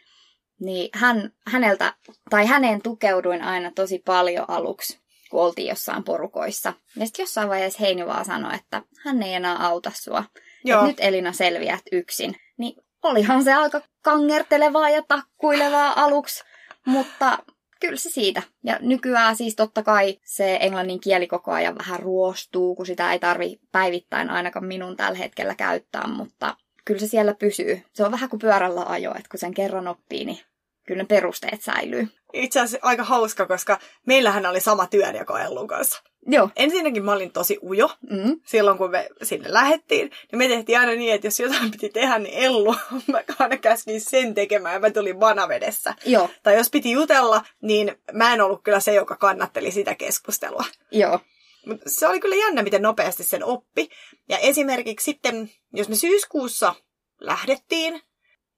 niin 0.60 0.88
hän, 0.94 1.32
häneltä, 1.46 1.94
tai 2.30 2.46
häneen 2.46 2.82
tukeuduin 2.82 3.42
aina 3.42 3.70
tosi 3.74 4.02
paljon 4.04 4.44
aluksi, 4.48 4.98
kun 5.30 5.42
oltiin 5.42 5.68
jossain 5.68 6.04
porukoissa. 6.04 6.72
Ja 6.96 7.06
sitten 7.06 7.22
jossain 7.22 7.48
vaiheessa 7.48 7.78
Heini 7.80 8.06
vaan 8.06 8.24
sanoi, 8.24 8.54
että 8.54 8.82
hän 9.04 9.22
ei 9.22 9.34
enää 9.34 9.56
auta 9.66 9.92
sua. 9.94 10.24
Joo. 10.64 10.86
Nyt 10.86 10.96
Elina 11.00 11.32
selviät 11.32 11.82
yksin. 11.92 12.36
Niin 12.56 12.82
olihan 13.02 13.44
se 13.44 13.54
aika 13.54 13.80
kangertelevaa 14.02 14.90
ja 14.90 15.02
takkuilevaa 15.08 16.04
aluksi, 16.04 16.44
mutta 16.84 17.38
kyllä 17.80 17.96
se 17.96 18.10
siitä. 18.10 18.42
Ja 18.64 18.78
nykyään 18.80 19.36
siis 19.36 19.56
totta 19.56 19.82
kai 19.82 20.18
se 20.24 20.58
englannin 20.60 21.00
kieli 21.00 21.26
koko 21.26 21.52
ajan 21.52 21.78
vähän 21.78 22.00
ruostuu, 22.00 22.74
kun 22.74 22.86
sitä 22.86 23.12
ei 23.12 23.18
tarvi 23.18 23.60
päivittäin 23.72 24.30
ainakaan 24.30 24.66
minun 24.66 24.96
tällä 24.96 25.18
hetkellä 25.18 25.54
käyttää, 25.54 26.06
mutta 26.06 26.56
kyllä 26.84 27.00
se 27.00 27.06
siellä 27.06 27.34
pysyy. 27.34 27.82
Se 27.92 28.04
on 28.04 28.12
vähän 28.12 28.30
kuin 28.30 28.40
pyörällä 28.40 28.84
ajo, 28.86 29.10
että 29.10 29.28
kun 29.30 29.40
sen 29.40 29.54
kerran 29.54 29.88
oppii, 29.88 30.24
niin 30.24 30.38
kyllä 30.86 31.02
ne 31.02 31.06
perusteet 31.06 31.62
säilyy. 31.62 32.08
Itse 32.32 32.60
asiassa 32.60 32.86
aika 32.88 33.04
hauska, 33.04 33.46
koska 33.46 33.78
meillähän 34.06 34.46
oli 34.46 34.60
sama 34.60 34.86
työnjako 34.86 35.36
Ellun 35.38 35.66
kanssa. 35.66 36.02
Joo. 36.26 36.50
Ensinnäkin 36.56 37.04
mä 37.04 37.12
olin 37.12 37.32
tosi 37.32 37.58
ujo 37.62 37.90
Mm. 38.10 38.40
silloin, 38.46 38.78
kun 38.78 38.90
me 38.90 39.08
sinne 39.22 39.52
lähettiin. 39.52 40.10
Niin 40.32 40.38
me 40.38 40.48
tehtiin 40.48 40.78
aina 40.78 40.92
niin, 40.92 41.14
että 41.14 41.26
jos 41.26 41.40
jotain 41.40 41.70
piti 41.70 41.88
tehdä, 41.88 42.18
niin 42.18 42.34
Ellu, 42.34 42.74
mä 43.12 43.22
aina 43.38 43.56
käskin 43.56 44.00
sen 44.00 44.34
tekemään 44.34 44.74
ja 44.74 44.80
mä 44.80 44.90
tulin 44.90 45.20
vanavedessä. 45.20 45.94
Joo, 46.06 46.30
Tai 46.42 46.56
jos 46.56 46.70
piti 46.70 46.90
jutella, 46.90 47.44
niin 47.62 47.98
mä 48.12 48.32
en 48.34 48.40
ollut 48.40 48.62
kyllä 48.62 48.80
se, 48.80 48.94
joka 48.94 49.16
kannatteli 49.16 49.70
sitä 49.70 49.94
keskustelua. 49.94 50.64
joo. 50.90 51.20
Mut 51.66 51.80
se 51.86 52.06
oli 52.08 52.20
kyllä 52.20 52.36
jännä, 52.36 52.62
miten 52.62 52.82
nopeasti 52.82 53.24
sen 53.24 53.44
oppi. 53.44 53.88
Ja 54.28 54.38
esimerkiksi 54.38 55.04
sitten, 55.04 55.50
jos 55.72 55.88
me 55.88 55.94
syyskuussa 55.94 56.74
lähdettiin, 57.20 58.00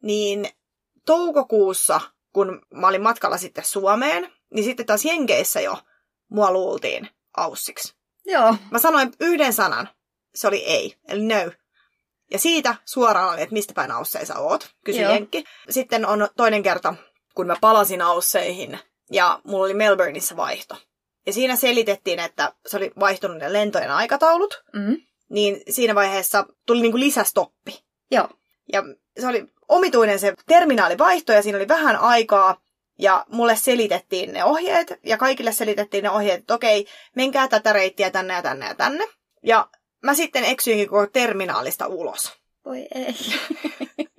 niin 0.02 0.48
toukokuussa, 1.06 2.00
kun 2.32 2.62
mä 2.75 2.88
olin 2.88 3.02
matkalla 3.02 3.37
sitten 3.37 3.64
Suomeen, 3.64 4.32
niin 4.54 4.64
sitten 4.64 4.87
taas 4.87 5.04
Jenkeissä 5.04 5.60
jo 5.60 5.78
mua 6.28 6.52
luultiin 6.52 7.08
aussiksi. 7.37 7.94
Joo, 8.26 8.56
Mä 8.70 8.78
sanoin 8.78 9.12
yhden 9.20 9.52
sanan. 9.52 9.88
Se 10.34 10.49
oli 10.49 10.64
ei, 10.64 10.94
eli 11.08 11.22
no. 11.22 11.52
Ja 12.30 12.38
siitä 12.38 12.75
suoraan 12.84 13.32
oli, 13.32 13.42
että 13.42 13.52
mistä 13.52 13.75
päin 13.75 13.90
ausseissa 13.90 14.38
oot, 14.38 14.70
kysyi 14.84 15.02
Joo. 15.02 15.12
Jenkki. 15.12 15.44
Sitten 15.70 16.06
on 16.06 16.28
toinen 16.37 16.62
kerta, 16.62 16.94
kun 17.34 17.46
mä 17.46 17.56
palasin 17.60 18.02
ausseihin 18.02 18.78
ja 19.12 19.40
mulla 19.44 19.64
oli 19.64 19.75
Melbourneissa 19.75 20.37
vaihto. 20.37 20.76
Ja 21.26 21.32
siinä 21.32 21.56
selitettiin, 21.56 22.18
että 22.18 22.52
se 22.66 22.76
oli 22.76 22.90
vaihtunut 23.00 23.38
ne 23.38 23.52
lentojen 23.52 23.90
aikataulut, 23.90 24.62
mm. 24.72 24.96
niin 25.28 25.62
siinä 25.70 25.94
vaiheessa 25.94 26.46
tuli 26.66 26.80
niinku 26.82 26.99
lisästoppi. 26.99 27.84
joo. 28.10 28.28
Ja 28.72 28.82
se 29.20 29.26
oli 29.26 29.44
omituinen 29.68 30.18
se 30.18 30.34
terminaalivaihto 30.46 31.32
ja 31.32 31.42
siinä 31.42 31.58
oli 31.58 31.68
vähän 31.68 31.96
aikaa. 31.96 32.60
Ja 32.98 33.24
mulle 33.28 33.56
selitettiin 33.56 34.32
ne 34.32 34.44
ohjeet 34.44 34.98
ja 35.04 35.16
kaikille 35.16 35.52
selitettiin 35.52 36.04
ne 36.04 36.10
ohjeet, 36.10 36.40
että 36.40 36.54
okei, 36.54 36.86
menkää 37.16 37.48
tätä 37.48 37.72
reittiä 37.72 38.10
tänne 38.10 38.34
ja 38.34 38.42
tänne 38.42 38.66
ja 38.66 38.74
tänne. 38.74 39.08
Ja 39.42 39.68
mä 40.02 40.14
sitten 40.14 40.44
eksyinkin 40.44 40.88
koko 40.88 41.06
terminaalista 41.06 41.86
ulos. 41.86 42.32
Voi 42.64 42.86
ei. 42.94 43.14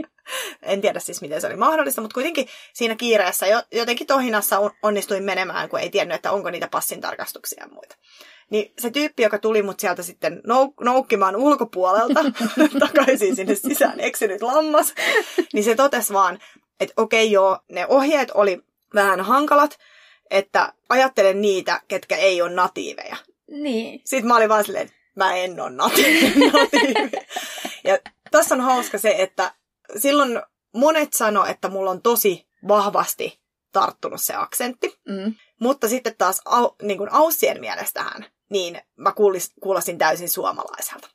En 0.64 0.82
tiedä 0.82 1.00
siis, 1.00 1.22
miten 1.22 1.42
se 1.42 1.48
oli 1.48 1.56
mahdollista, 1.56 2.02
mutta 2.02 2.14
kuitenkin 2.14 2.48
siinä 2.74 2.96
kiireessä 2.96 3.48
jo, 3.48 3.64
jotenkin 3.72 4.08
tohinassa 4.08 4.60
on- 4.60 4.72
onnistuin 4.84 5.24
menemään, 5.24 5.70
kun 5.70 5.80
ei 5.80 5.90
tiennyt, 5.90 6.16
että 6.16 6.32
onko 6.32 6.50
niitä 6.50 6.68
passin 6.68 7.02
tarkastuksia 7.02 7.64
ja 7.64 7.70
muita. 7.74 7.96
Niin 8.52 8.74
se 8.80 8.92
tyyppi, 8.92 9.24
joka 9.24 9.38
tuli 9.40 9.64
mut 9.64 9.80
sieltä 9.80 10.04
sitten 10.04 10.42
nouk- 10.48 10.84
noukkimaan 10.84 11.36
ulkopuolelta 11.36 12.20
takaisin 12.80 13.36
sinne 13.36 13.56
sisään, 13.56 14.00
eksynyt 14.00 14.42
lammas, 14.42 14.94
niin 15.54 15.64
se 15.64 15.76
totesi 15.76 16.14
vaan, 16.14 16.40
että 16.80 16.94
okei 16.98 17.32
joo, 17.32 17.60
ne 17.72 17.86
ohjeet 17.88 18.32
oli 18.34 18.64
vähän 18.94 19.22
hankalat, 19.22 19.80
että 20.30 20.74
ajattelen 20.90 21.42
niitä, 21.42 21.82
ketkä 21.88 22.16
ei 22.16 22.42
ole 22.42 22.52
natiiveja. 22.52 23.18
Niin. 23.48 24.02
Sitten 24.06 24.28
mä 24.28 24.36
olin 24.36 24.50
vaan 24.50 24.64
silleen, 24.64 24.86
että 24.86 24.96
mä 25.16 25.36
en 25.36 25.60
ole 25.60 25.70
natiivi. 25.70 26.50
natiivi. 26.52 27.12
Ja 27.84 28.00
tässä 28.32 28.56
on 28.56 28.62
hauska 28.62 28.98
se, 28.98 29.16
että 29.18 29.54
silloin 29.98 30.42
monet 30.74 31.14
sano, 31.14 31.46
että 31.46 31.70
mulla 31.70 31.92
on 31.92 32.02
tosi 32.02 32.48
vahvasti 32.68 33.40
tarttunut 33.72 34.22
se 34.22 34.34
aksentti. 34.36 35.00
Mm. 35.08 35.36
Mutta 35.60 35.88
sitten 35.88 36.16
taas 36.18 36.42
au, 36.46 36.70
niin 36.82 36.98
kuin 36.98 37.14
Aussien 37.14 37.60
mielestähän, 37.60 38.26
niin 38.52 38.82
mä 38.98 39.12
kuulis, 39.12 39.54
kuulostin 39.62 39.98
täysin 39.98 40.30
suomalaiselta. 40.30 41.10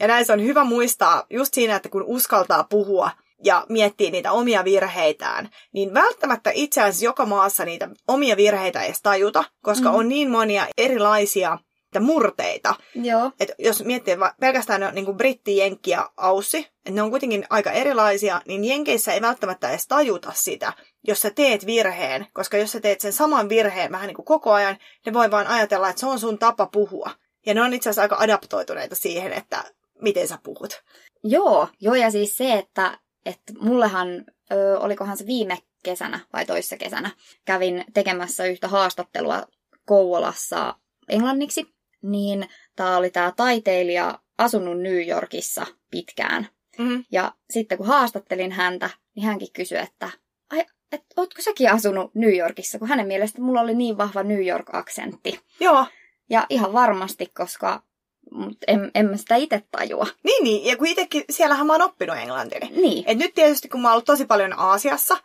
Ja 0.00 0.08
näin 0.08 0.24
se 0.26 0.32
on 0.32 0.42
hyvä 0.42 0.64
muistaa 0.64 1.26
just 1.30 1.54
siinä, 1.54 1.76
että 1.76 1.88
kun 1.88 2.02
uskaltaa 2.06 2.64
puhua 2.64 3.10
ja 3.44 3.66
miettii 3.68 4.10
niitä 4.10 4.32
omia 4.32 4.64
virheitään, 4.64 5.48
niin 5.72 5.94
välttämättä 5.94 6.50
itse 6.54 6.82
asiassa 6.82 7.04
joka 7.04 7.26
maassa 7.26 7.64
niitä 7.64 7.88
omia 8.08 8.36
virheitä 8.36 8.80
ei 8.80 8.86
edes 8.86 9.02
tajuta, 9.02 9.44
koska 9.62 9.88
Mm. 9.88 9.94
on 9.94 10.08
niin 10.08 10.30
monia 10.30 10.66
erilaisia 10.78 11.58
murteita. 12.00 12.74
Joo. 12.94 13.32
Et 13.40 13.50
jos 13.58 13.84
miettii 13.84 14.18
va- 14.18 14.34
pelkästään 14.40 14.94
niin 14.94 15.04
kuin 15.04 15.16
britti, 15.16 15.56
jenkki 15.56 15.90
ja 15.90 16.10
aussi, 16.16 16.58
että 16.58 16.90
ne 16.90 17.02
on 17.02 17.10
kuitenkin 17.10 17.46
aika 17.50 17.70
erilaisia, 17.70 18.42
niin 18.46 18.64
jenkeissä 18.64 19.12
ei 19.12 19.20
välttämättä 19.20 19.70
edes 19.70 19.86
tajuta 19.86 20.32
sitä, 20.34 20.72
jos 21.06 21.22
sä 21.22 21.30
teet 21.30 21.66
virheen, 21.66 22.26
koska 22.32 22.56
jos 22.56 22.72
sä 22.72 22.80
teet 22.80 23.00
sen 23.00 23.12
saman 23.12 23.48
virheen 23.48 23.92
vähän 23.92 24.06
niin 24.06 24.16
kuin 24.16 24.26
koko 24.26 24.52
ajan, 24.52 24.78
ne 25.06 25.12
voi 25.12 25.30
vaan 25.30 25.46
ajatella, 25.46 25.88
että 25.88 26.00
se 26.00 26.06
on 26.06 26.18
sun 26.18 26.38
tapa 26.38 26.66
puhua. 26.66 27.10
Ja 27.46 27.54
ne 27.54 27.62
on 27.62 27.74
itse 27.74 27.90
asiassa 27.90 28.02
aika 28.02 28.16
adaptoituneita 28.20 28.94
siihen, 28.94 29.32
että 29.32 29.64
miten 30.02 30.28
sä 30.28 30.38
puhut. 30.42 30.82
Joo, 31.24 31.68
joo 31.80 31.94
ja 31.94 32.10
siis 32.10 32.36
se, 32.36 32.54
että, 32.54 32.98
että 33.26 33.52
mullehan, 33.60 34.24
ö, 34.52 34.78
olikohan 34.78 35.16
se 35.16 35.26
viime 35.26 35.58
kesänä 35.82 36.20
vai 36.32 36.46
toissa 36.46 36.76
kesänä, 36.76 37.10
kävin 37.44 37.84
tekemässä 37.94 38.44
yhtä 38.44 38.68
haastattelua 38.68 39.46
Kouvolassa 39.86 40.74
englanniksi, 41.08 41.74
niin 42.02 42.48
tämä 42.76 42.96
oli 42.96 43.10
tämä 43.10 43.32
taiteilija 43.36 44.18
asunut 44.38 44.80
New 44.80 45.08
Yorkissa 45.08 45.66
pitkään. 45.90 46.48
Mm-hmm. 46.78 47.04
Ja 47.12 47.32
sitten 47.50 47.78
kun 47.78 47.86
haastattelin 47.86 48.52
häntä, 48.52 48.90
niin 49.14 49.26
hänkin 49.26 49.52
kysyi, 49.52 49.78
että 49.78 50.10
ai, 50.50 50.64
et, 50.92 51.02
ootko 51.16 51.42
säkin 51.42 51.72
asunut 51.72 52.14
New 52.14 52.36
Yorkissa, 52.36 52.78
kun 52.78 52.88
hänen 52.88 53.06
mielestä 53.06 53.42
mulla 53.42 53.60
oli 53.60 53.74
niin 53.74 53.98
vahva 53.98 54.22
New 54.22 54.46
York-aksentti. 54.46 55.40
Joo, 55.60 55.86
Ja 56.30 56.46
ihan 56.50 56.72
varmasti, 56.72 57.26
koska 57.26 57.82
mut 58.30 58.58
en, 58.66 58.90
en 58.94 59.06
mä 59.06 59.16
sitä 59.16 59.36
itse 59.36 59.62
tajua. 59.70 60.06
niin, 60.24 60.44
niin. 60.44 60.64
Ja 60.64 60.76
kun 60.76 60.86
itsekin, 60.86 61.24
siellähän 61.30 61.66
mä 61.66 61.72
oon 61.72 61.82
oppinut 61.82 62.16
englantia. 62.16 62.60
Niin. 62.70 63.04
Et 63.06 63.18
nyt 63.18 63.34
tietysti, 63.34 63.68
kun 63.68 63.80
mä 63.80 63.88
oon 63.88 63.92
ollut 63.92 64.04
tosi 64.04 64.26
paljon 64.26 64.58
Aasiassa, 64.58 65.16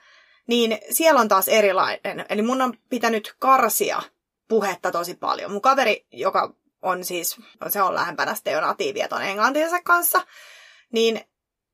niin 0.48 0.78
siellä 0.90 1.22
on 1.22 1.28
taas 1.28 1.48
erilainen. 1.48 2.26
Eli 2.30 2.42
mun 2.42 2.62
on 2.62 2.74
pitänyt 2.90 3.36
karsia 3.40 4.02
puhetta 4.48 4.92
tosi 4.92 5.16
paljon. 5.16 5.52
Mun 5.52 5.62
kaveri, 5.62 6.06
joka 6.12 6.56
on 6.84 7.06
siis, 7.06 7.38
se 7.70 7.82
on 7.82 7.96
lähempänä 7.96 8.36
sitten 8.36 8.54
jo 8.54 8.62
natiivia 8.62 9.08
ton 9.08 9.22
englantinsa 9.22 9.82
kanssa, 9.82 10.22
niin 10.92 11.22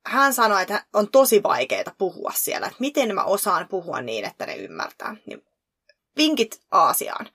hän 0.06 0.34
sanoi, 0.34 0.62
että 0.62 0.86
on 0.94 1.12
tosi 1.12 1.44
vaikeaa 1.44 1.96
puhua 1.98 2.32
siellä. 2.36 2.68
Että 2.68 2.80
miten 2.80 3.16
mä 3.16 3.24
osaan 3.24 3.68
puhua 3.68 4.02
niin, 4.02 4.26
että 4.26 4.46
ne 4.46 4.56
ymmärtää. 4.56 5.16
Niin 5.26 5.46
vinkit 6.18 6.62
Aasiaan. 6.72 7.30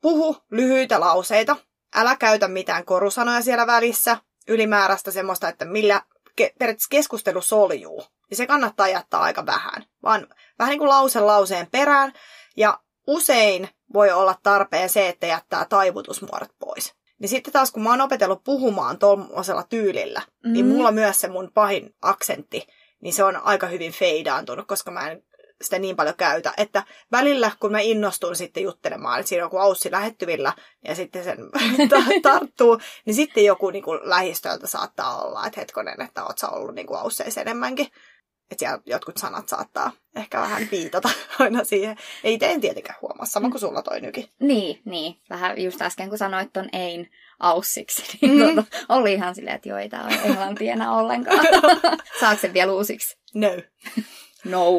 Puhu 0.00 0.36
lyhyitä 0.50 1.00
lauseita. 1.00 1.56
Älä 1.94 2.16
käytä 2.16 2.48
mitään 2.48 2.84
korusanoja 2.84 3.42
siellä 3.42 3.66
välissä. 3.66 4.16
Ylimääräistä 4.48 5.10
semmoista, 5.10 5.48
että 5.48 5.64
millä 5.64 6.02
ke- 6.40 6.52
periaatteessa 6.58 6.88
keskustelu 6.90 7.42
soljuu. 7.42 8.04
Ja 8.30 8.36
se 8.36 8.46
kannattaa 8.46 8.88
jättää 8.88 9.20
aika 9.20 9.46
vähän. 9.46 9.84
Vaan 10.02 10.26
vähän 10.58 10.70
niin 10.70 10.78
kuin 10.78 10.88
lause 10.88 11.20
lauseen 11.20 11.66
perään. 11.70 12.12
Ja 12.56 12.80
usein 13.06 13.68
voi 13.92 14.10
olla 14.10 14.34
tarpeen 14.42 14.88
se, 14.88 15.08
että 15.08 15.26
jättää 15.26 15.64
taivutusmuodot 15.64 16.50
pois. 16.58 16.97
Niin 17.18 17.28
sitten 17.28 17.52
taas 17.52 17.72
kun 17.72 17.82
mä 17.82 17.90
oon 17.90 18.00
opetellut 18.00 18.44
puhumaan 18.44 18.98
tuollaisella 18.98 19.62
tyylillä, 19.62 20.22
mm. 20.44 20.52
niin 20.52 20.66
Mm. 20.66 20.72
mulla 20.72 20.92
myös 20.92 21.20
se 21.20 21.28
mun 21.28 21.50
pahin 21.54 21.94
aksentti, 22.02 22.66
niin 23.00 23.14
se 23.14 23.24
on 23.24 23.36
aika 23.36 23.66
hyvin 23.66 23.92
feidaantunut, 23.92 24.66
koska 24.66 24.90
mä 24.90 25.10
en 25.10 25.22
sitä 25.62 25.78
niin 25.78 25.96
paljon 25.96 26.16
käytä, 26.16 26.52
että 26.56 26.82
välillä 27.12 27.50
kun 27.60 27.72
mä 27.72 27.80
innostun 27.80 28.36
sitten 28.36 28.62
juttelemaan, 28.62 29.20
että 29.20 29.28
siinä 29.28 29.44
on 29.44 29.46
joku 29.46 29.58
aussi 29.58 29.90
lähettyvillä 29.90 30.52
ja 30.84 30.94
sitten 30.94 31.24
sen 31.24 31.38
tarttuu, 32.22 32.80
niin 33.04 33.14
sitten 33.14 33.44
joku 33.44 33.70
niin 33.70 33.84
kuin 33.84 34.00
lähistöltä 34.02 34.66
saattaa 34.66 35.22
olla, 35.22 35.46
että 35.46 35.60
hetkonen, 35.60 36.00
että 36.00 36.24
oot 36.24 36.38
sä 36.38 36.48
ollut 36.48 36.74
niin 36.74 36.86
kuin 36.86 37.00
ausseissa 37.00 37.40
enemmänkin. 37.40 37.86
Että 38.50 38.58
siellä 38.58 38.78
jotkut 38.86 39.16
sanat 39.16 39.48
saattaa 39.48 39.92
ehkä 40.16 40.40
vähän 40.40 40.68
viitata 40.70 41.08
aina 41.38 41.64
siihen. 41.64 41.96
Ei 42.24 42.38
teen 42.38 42.60
tietenkään 42.60 42.98
huomaa, 43.02 43.26
sama 43.26 43.50
kuin 43.50 43.60
sulla 43.60 43.82
toi 43.82 44.00
nyki. 44.00 44.32
Niin, 44.40 44.82
niin. 44.84 45.20
Vähän 45.30 45.62
just 45.62 45.82
äsken 45.82 46.08
kun 46.08 46.18
sanoit 46.18 46.52
ton 46.52 46.68
ein 46.72 47.10
aussiksi, 47.38 48.02
niin 48.20 48.32
mm. 48.32 48.54
tuota, 48.54 48.64
oli 48.88 49.12
ihan 49.12 49.34
silleen, 49.34 49.56
että 49.56 49.68
joo, 49.68 49.78
ei 49.78 49.88
tää 49.88 50.04
ole 50.04 50.14
englantia 50.24 50.72
enää 50.72 50.92
ollenkaan. 50.92 51.38
Saako 52.20 52.40
se 52.40 52.52
vielä 52.52 52.72
uusiksi? 52.72 53.18
No. 53.34 53.48
No. 54.44 54.70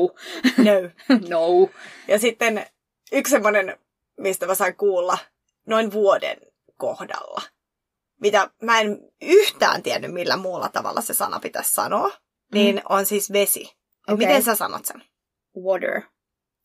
No. 0.57 0.89
no. 1.29 1.69
Ja 2.07 2.19
sitten 2.19 2.65
yksi 3.11 3.31
semmoinen, 3.31 3.77
mistä 4.17 4.45
mä 4.45 4.55
sain 4.55 4.75
kuulla 4.75 5.17
noin 5.67 5.91
vuoden 5.91 6.37
kohdalla, 6.77 7.41
mitä 8.21 8.49
mä 8.61 8.79
en 8.79 8.99
yhtään 9.21 9.83
tiennyt, 9.83 10.13
millä 10.13 10.37
muulla 10.37 10.69
tavalla 10.69 11.01
se 11.01 11.13
sana 11.13 11.39
pitäisi 11.39 11.73
sanoa, 11.73 12.11
niin 12.53 12.75
mm. 12.75 12.81
on 12.89 13.05
siis 13.05 13.31
vesi. 13.31 13.75
Okay. 14.07 14.17
Miten 14.17 14.43
sä 14.43 14.55
sanot 14.55 14.85
sen? 14.85 15.03
Water. 15.57 16.01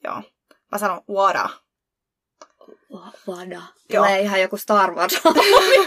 Joo. 0.04 0.22
Mä 0.72 0.78
sanon 0.78 1.00
water. 1.10 1.48
Vada. 3.26 3.62
Tulee 3.96 4.20
ihan 4.20 4.40
joku 4.40 4.56
Star 4.56 4.94
Wars. 4.94 5.20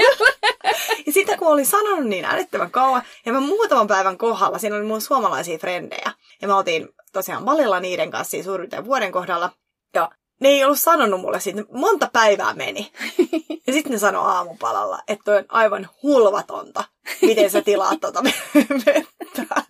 ja 1.06 1.12
sitten 1.14 1.40
kun 1.40 1.48
olin 1.48 1.66
sanonut 1.66 2.06
niin 2.06 2.26
älyttömän 2.26 2.72
kauan, 2.72 3.02
ja 3.26 3.34
mä 3.34 3.40
muutaman 3.40 3.88
päivän 3.88 4.18
kohdalla, 4.18 4.58
siinä 4.58 4.76
oli 4.76 4.86
mun 4.86 5.02
suomalaisia 5.02 5.58
frendejä, 5.58 6.12
ja 6.42 6.48
me 6.48 6.54
oltiin 6.54 6.90
tosiaan 7.14 7.46
valilla 7.46 7.80
niiden 7.80 8.12
kanssa 8.12 8.32
siis 8.32 8.46
suurin 8.46 8.70
vuoden 8.86 9.12
kohdalla, 9.12 9.50
ja 9.94 10.12
ne 10.40 10.50
ei 10.50 10.64
ollut 10.64 10.80
sanonut 10.80 11.22
mulle 11.22 11.40
siitä, 11.40 11.64
monta 11.72 12.10
päivää 12.14 12.54
meni. 12.54 12.92
Ja 13.68 13.74
sitten 13.74 13.92
ne 13.92 13.98
sanoi 13.98 14.26
aamupalalla, 14.26 15.00
että 15.08 15.32
on 15.32 15.46
aivan 15.50 15.90
hulvatonta, 16.04 16.84
miten 17.22 17.50
sä 17.50 17.62
tilaat 17.62 18.00
tuota 18.02 18.24
vettä. 18.86 19.64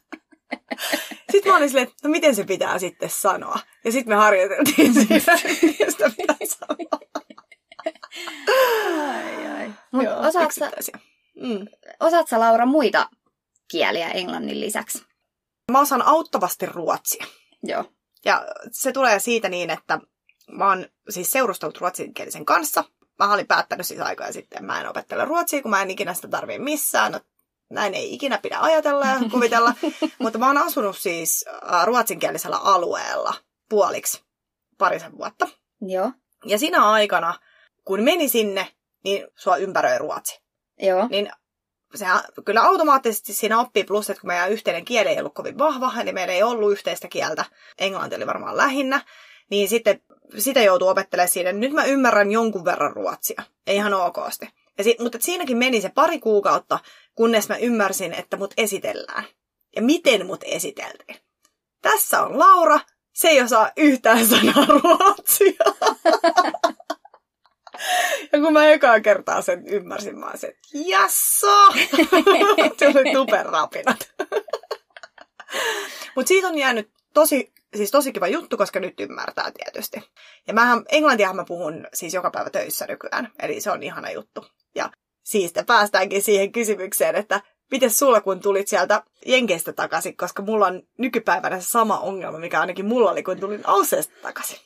Sitten 1.32 1.52
mä 1.52 1.58
olin 1.58 1.70
silleen, 1.70 1.88
että 1.88 2.08
no 2.08 2.12
miten 2.12 2.36
se 2.36 2.44
pitää 2.44 2.80
sitten 2.80 3.10
sanoa. 3.10 3.60
Ja 3.86 3.92
sitten 3.92 4.18
me 4.18 4.22
harjoiteltiin 4.22 4.94
siitä, 5.08 5.32
miten 5.62 5.92
sitä 5.92 6.12
pitää 6.18 6.36
sanoa. 6.46 7.00
Ai, 9.14 9.48
ai. 9.48 9.72
Mut 9.92 10.04
Joo, 10.04 10.28
osaat, 10.28 10.52
sä, 10.52 10.72
mm. 11.36 11.68
osaat 12.00 12.28
sä, 12.28 12.40
Laura, 12.40 12.66
muita 12.66 13.10
kieliä 13.72 14.10
englannin 14.10 14.60
lisäksi? 14.60 15.06
Mä 15.72 15.80
osaan 15.80 16.02
auttavasti 16.02 16.66
ruotsia. 16.66 17.26
Joo. 17.64 17.86
Ja 18.26 18.46
se 18.72 18.92
tulee 18.92 19.20
siitä 19.20 19.50
niin, 19.50 19.70
että 19.70 20.00
mä 20.52 20.70
oon 20.70 20.86
siis 21.10 21.32
seurustellut 21.32 21.78
ruotsinkielisen 21.78 22.46
kanssa. 22.46 22.84
Mä 23.20 23.34
olin 23.34 23.48
päättänyt 23.48 23.88
siis 23.88 24.00
aikoja 24.00 24.34
sitten, 24.34 24.66
mä 24.66 24.82
en 24.82 24.90
opettele 24.90 25.26
ruotsia, 25.26 25.62
kun 25.62 25.72
mä 25.72 25.82
en 25.82 25.92
ikinä 25.92 26.14
sitä 26.14 26.28
tarvii 26.28 26.60
missään. 26.60 27.12
No, 27.12 27.20
näin 27.70 27.94
ei 27.94 28.14
ikinä 28.14 28.38
pidä 28.38 28.58
ajatella 28.60 29.06
ja 29.06 29.20
kuvitella. 29.32 29.74
Mutta 30.20 30.40
mä 30.40 30.48
oon 30.48 30.58
asunut 30.58 30.98
siis 30.98 31.46
ruotsinkielisellä 31.84 32.58
alueella 32.58 33.34
puoliksi 33.70 34.24
parisen 34.78 35.18
vuotta. 35.18 35.48
Joo. 35.82 36.12
Ja 36.46 36.60
siinä 36.60 36.90
aikana 36.90 37.34
kun 37.86 38.04
meni 38.04 38.30
sinne, 38.30 38.68
niin 39.04 39.28
sua 39.36 39.58
ympäröi 39.58 39.98
ruotsi. 39.98 40.42
Joo. 40.80 41.08
Niin 41.08 41.30
se 41.96 42.06
kyllä 42.46 42.62
automaattisesti 42.62 43.34
siinä 43.34 43.60
oppii, 43.60 43.84
plus 43.84 44.10
että 44.10 44.22
kun 44.22 44.28
meidän 44.28 44.52
yhteinen 44.52 44.86
kieli 44.86 45.10
ei 45.10 45.20
ollut 45.20 45.34
kovin 45.34 45.58
vahva, 45.58 45.94
eli 46.02 46.12
meillä 46.12 46.34
ei 46.34 46.44
ollut 46.44 46.72
yhteistä 46.72 47.08
kieltä, 47.08 47.46
englanti 47.80 48.16
oli 48.16 48.28
varmaan 48.28 48.58
lähinnä, 48.58 49.02
niin 49.50 49.70
sitten 49.70 50.02
sitä 50.38 50.62
joutuu 50.62 50.88
opettelemaan 50.88 51.30
siinä. 51.30 51.52
Nyt 51.52 51.72
mä 51.72 51.86
ymmärrän 51.86 52.32
jonkun 52.32 52.66
verran 52.66 52.94
ruotsia, 52.94 53.44
ei 53.68 53.76
ihan 53.76 53.94
okosti. 53.94 54.50
Ja 54.78 54.84
si- 54.84 54.98
mutta 55.00 55.18
siinäkin 55.22 55.58
meni 55.58 55.82
se 55.82 55.90
pari 55.90 56.20
kuukautta, 56.20 56.80
kunnes 57.18 57.50
mä 57.50 57.58
ymmärsin, 57.58 58.14
että 58.14 58.38
mut 58.38 58.54
esitellään. 58.58 59.24
Ja 59.76 59.82
miten 59.82 60.26
mut 60.26 60.42
esiteltiin. 60.46 61.20
Tässä 61.82 62.22
on 62.22 62.40
Laura, 62.40 62.80
se 63.14 63.28
ei 63.28 63.42
osaa 63.42 63.72
yhtään 63.78 64.28
sanaa 64.28 64.66
ruotsia. 64.84 65.66
Ja 68.32 68.40
kun 68.40 68.54
mä 68.54 68.68
ekaa 68.68 69.00
kertaa 69.00 69.42
sen 69.42 69.68
ymmärsin, 69.68 70.20
mä 70.20 70.30
olisin, 70.30 70.50
että 70.50 70.68
jasso! 70.74 71.68
Tuli 72.80 73.14
tuperrapinat. 73.14 74.14
Mutta 76.16 76.28
siitä 76.28 76.48
on 76.48 76.58
jäänyt 76.58 76.92
tosi, 77.14 77.54
siis 77.76 77.92
tosi 77.92 78.14
kiva 78.14 78.28
juttu, 78.28 78.58
koska 78.58 78.80
nyt 78.80 79.00
ymmärtää 79.00 79.52
tietysti. 79.52 80.12
Ja 80.48 80.54
mähän, 80.54 80.84
englantiahan 80.92 81.36
mä 81.36 81.46
puhun 81.48 81.88
siis 81.94 82.14
joka 82.14 82.32
päivä 82.32 82.50
töissä 82.50 82.86
nykyään, 82.86 83.32
eli 83.40 83.62
se 83.62 83.72
on 83.72 83.84
ihana 83.84 84.12
juttu. 84.12 84.46
Ja 85.28 85.32
siis 85.32 85.54
päästäänkin 85.68 86.22
siihen 86.22 86.52
kysymykseen, 86.52 87.16
että 87.16 87.42
miten 87.72 87.92
sulla 87.92 88.22
kun 88.22 88.40
tulit 88.40 88.68
sieltä 88.68 89.04
Jenkeistä 89.26 89.74
takaisin, 89.74 90.18
koska 90.18 90.42
mulla 90.42 90.68
on 90.68 90.84
nykypäivänä 90.98 91.60
se 91.60 91.70
sama 91.70 92.00
ongelma, 92.00 92.40
mikä 92.40 92.60
ainakin 92.62 92.86
mulla 92.86 93.12
oli, 93.12 93.24
kun 93.24 93.40
tulin 93.40 93.62
Auseesta 93.64 94.14
takaisin. 94.22 94.58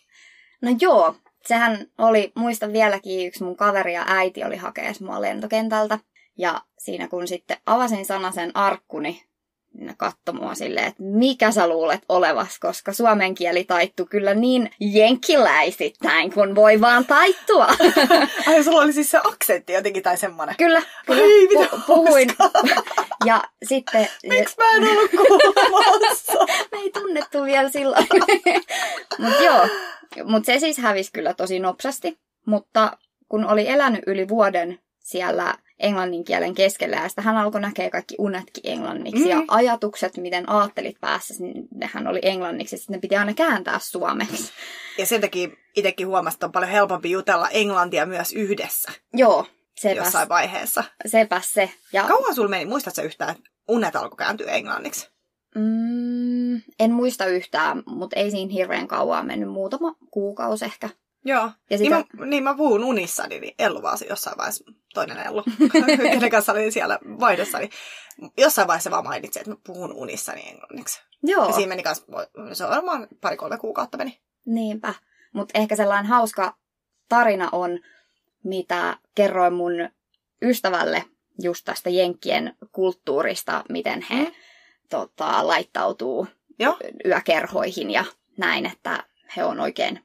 No 0.61 0.75
joo, 0.81 1.15
sehän 1.47 1.85
oli, 1.97 2.31
muistan 2.35 2.73
vieläkin, 2.73 3.27
yksi 3.27 3.43
mun 3.43 3.57
kaveri 3.57 3.93
ja 3.93 4.03
äiti 4.07 4.43
oli 4.43 4.57
hakeessa 4.57 5.05
mua 5.05 5.21
lentokentältä. 5.21 5.99
Ja 6.37 6.61
siinä 6.79 7.07
kun 7.07 7.27
sitten 7.27 7.57
avasin 7.65 8.05
sanasen 8.05 8.55
arkkuni, 8.55 9.23
katsoi 9.97 10.35
mua 10.35 10.55
silleen, 10.55 10.87
että 10.87 11.03
mikä 11.03 11.51
sä 11.51 11.67
luulet 11.67 12.01
olevas, 12.09 12.59
koska 12.59 12.93
suomen 12.93 13.35
kieli 13.35 13.63
taittu 13.63 14.05
kyllä 14.05 14.33
niin 14.33 14.71
jenkkiläisittäin, 14.79 16.33
kun 16.33 16.55
voi 16.55 16.81
vaan 16.81 17.05
taittua. 17.05 17.67
Ai, 18.47 18.63
sulla 18.63 18.81
oli 18.81 18.93
siis 18.93 19.11
se 19.11 19.17
aksentti 19.23 19.73
jotenkin 19.73 20.03
tai 20.03 20.17
semmoinen. 20.17 20.55
Kyllä, 20.57 20.81
kyllä. 21.05 21.23
Ai, 21.23 21.47
mitä 21.47 21.77
puhuin. 21.87 22.29
ja 23.25 23.43
sitten... 23.63 24.07
Miksi 24.29 24.55
mä 24.57 24.71
en 24.71 24.97
ollut 24.97 25.11
kuulemassa? 25.11 26.45
Me 26.71 26.77
ei 26.77 26.91
tunnettu 26.91 27.43
vielä 27.43 27.69
silloin. 27.69 28.07
Mutta 29.19 29.43
joo, 29.43 29.67
mutta 30.23 30.45
se 30.45 30.59
siis 30.59 30.77
hävisi 30.77 31.11
kyllä 31.13 31.33
tosi 31.33 31.59
nopsasti. 31.59 32.19
Mutta 32.45 32.97
kun 33.29 33.45
oli 33.45 33.67
elänyt 33.67 34.03
yli 34.07 34.27
vuoden 34.27 34.79
siellä 34.99 35.55
englannin 35.81 36.23
kielen 36.23 36.55
keskellä 36.55 36.95
ja 36.95 37.09
sitten 37.09 37.23
hän 37.23 37.37
alkoi 37.37 37.61
näkeä 37.61 37.89
kaikki 37.89 38.15
unetkin 38.19 38.71
englanniksi. 38.71 39.23
Mm. 39.23 39.29
Ja 39.29 39.43
ajatukset, 39.47 40.17
miten 40.17 40.49
aattelit 40.49 40.97
päässä, 41.01 41.33
niin 41.39 41.67
nehän 41.75 42.07
oli 42.07 42.19
englanniksi. 42.23 42.77
Sitten 42.77 42.93
ne 42.93 42.99
piti 42.99 43.15
aina 43.15 43.33
kääntää 43.33 43.79
suomeksi. 43.79 44.51
Ja 44.97 45.05
sen 45.05 45.21
takia 45.21 45.49
itsekin 45.75 46.07
huomasin, 46.07 46.35
että 46.35 46.45
on 46.45 46.51
paljon 46.51 46.71
helpompi 46.71 47.11
jutella 47.11 47.49
englantia 47.49 48.05
myös 48.05 48.33
yhdessä. 48.33 48.91
Joo. 49.13 49.45
Sepäs, 49.79 49.97
jossain 49.97 50.29
vaiheessa. 50.29 50.83
Sepä 51.05 51.41
se. 51.45 51.69
Ja... 51.93 52.03
Kauan 52.03 52.35
sulla 52.35 52.49
meni, 52.49 52.65
muistatko 52.65 53.01
yhtään, 53.01 53.31
että 53.31 53.49
unet 53.67 53.95
alkoi 53.95 54.17
kääntyä 54.17 54.51
englanniksi? 54.51 55.09
Mm, 55.55 56.61
en 56.79 56.91
muista 56.91 57.25
yhtään, 57.25 57.83
mutta 57.85 58.19
ei 58.19 58.31
siinä 58.31 58.51
hirveän 58.53 58.87
kauan 58.87 59.25
mennyt. 59.25 59.49
Muutama 59.49 59.95
kuukausi 60.11 60.65
ehkä. 60.65 60.89
Joo. 61.25 61.51
Ja 61.69 61.77
sitä... 61.77 61.95
niin, 61.95 62.05
mä, 62.17 62.25
niin 62.25 62.43
mä 62.43 62.55
puhun 62.55 62.83
unissani, 62.83 63.39
niin 63.39 63.55
Ellu 63.59 63.81
vaan 63.81 63.97
jossain 64.09 64.37
vaiheessa, 64.37 64.63
toinen 64.93 65.17
Ellu, 65.17 65.43
kenen 66.11 66.29
kanssa 66.29 66.51
olin 66.51 66.71
siellä 66.71 66.99
vaihdossa, 67.19 67.59
niin 67.59 67.71
jossain 68.37 68.67
vaiheessa 68.67 68.91
vaan 68.91 69.03
mainitsi, 69.03 69.39
että 69.39 69.51
mä 69.51 69.57
puhun 69.67 69.93
unissani 69.93 70.49
englanniksi. 70.49 71.01
Joo. 71.23 71.47
Ja 71.47 71.53
siinä 71.53 71.69
meni 71.69 71.83
kanssa, 71.83 72.05
se 72.53 72.63
on 72.63 72.69
varmaan 72.69 73.07
pari-kolme 73.21 73.57
kuukautta 73.57 73.97
meni. 73.97 74.21
Niinpä. 74.45 74.93
Mutta 75.33 75.59
ehkä 75.59 75.75
sellainen 75.75 76.05
hauska 76.05 76.57
tarina 77.09 77.49
on, 77.51 77.79
mitä 78.43 78.97
kerroin 79.15 79.53
mun 79.53 79.73
ystävälle 80.41 81.03
just 81.41 81.65
tästä 81.65 81.89
Jenkkien 81.89 82.55
kulttuurista, 82.71 83.63
miten 83.69 84.05
he 84.09 84.23
mm 84.23 84.31
tota, 84.91 85.47
laittautuu 85.47 86.27
Joo. 86.59 86.77
yökerhoihin 87.05 87.91
ja 87.91 88.05
näin, 88.37 88.65
että 88.65 89.03
he 89.37 89.43
on 89.43 89.59
oikein 89.59 89.99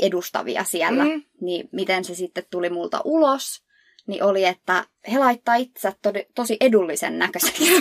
edustavia 0.00 0.64
siellä. 0.64 1.04
Mm. 1.04 1.22
Niin 1.40 1.68
miten 1.72 2.04
se 2.04 2.14
sitten 2.14 2.44
tuli 2.50 2.70
multa 2.70 3.00
ulos, 3.04 3.64
niin 4.06 4.22
oli, 4.22 4.44
että 4.44 4.84
he 5.12 5.18
laittaa 5.18 5.54
itse 5.54 5.92
to- 6.02 6.12
tosi 6.34 6.56
edullisen 6.60 7.18
näköisesti. 7.18 7.64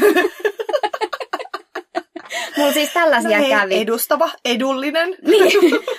Mulla 2.57 2.73
siis 2.73 2.93
tällaisia 2.93 3.37
no 3.37 3.43
hei, 3.43 3.49
kävi. 3.49 3.77
Edustava, 3.77 4.29
edullinen. 4.45 5.09
niin, 5.27 5.51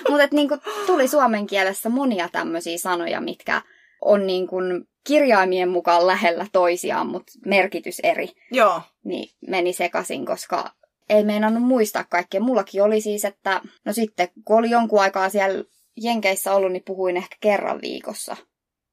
mutta 0.09 0.27
niinku, 0.31 0.57
tuli 0.85 1.07
suomen 1.07 1.47
kielessä 1.47 1.89
monia 1.89 2.29
tämmöisiä 2.31 2.77
sanoja, 2.77 3.21
mitkä 3.21 3.61
on 4.01 4.27
niinku 4.27 4.55
kirjaimien 5.03 5.69
mukaan 5.69 6.07
lähellä 6.07 6.45
toisiaan, 6.51 7.07
mutta 7.07 7.31
merkitys 7.45 7.99
eri. 7.99 8.27
Joo. 8.51 8.81
Niin 9.03 9.29
meni 9.47 9.73
sekaisin, 9.73 10.25
koska 10.25 10.71
ei 11.09 11.23
meinannut 11.23 11.63
muistaa 11.63 12.03
kaikkea. 12.03 12.41
Mullakin 12.41 12.83
oli 12.83 13.01
siis, 13.01 13.25
että 13.25 13.61
no 13.85 13.93
sitten 13.93 14.27
kun 14.45 14.57
oli 14.57 14.69
jonkun 14.69 15.01
aikaa 15.01 15.29
siellä 15.29 15.63
Jenkeissä 15.97 16.53
ollut, 16.53 16.71
niin 16.71 16.83
puhuin 16.85 17.17
ehkä 17.17 17.35
kerran 17.41 17.81
viikossa 17.81 18.37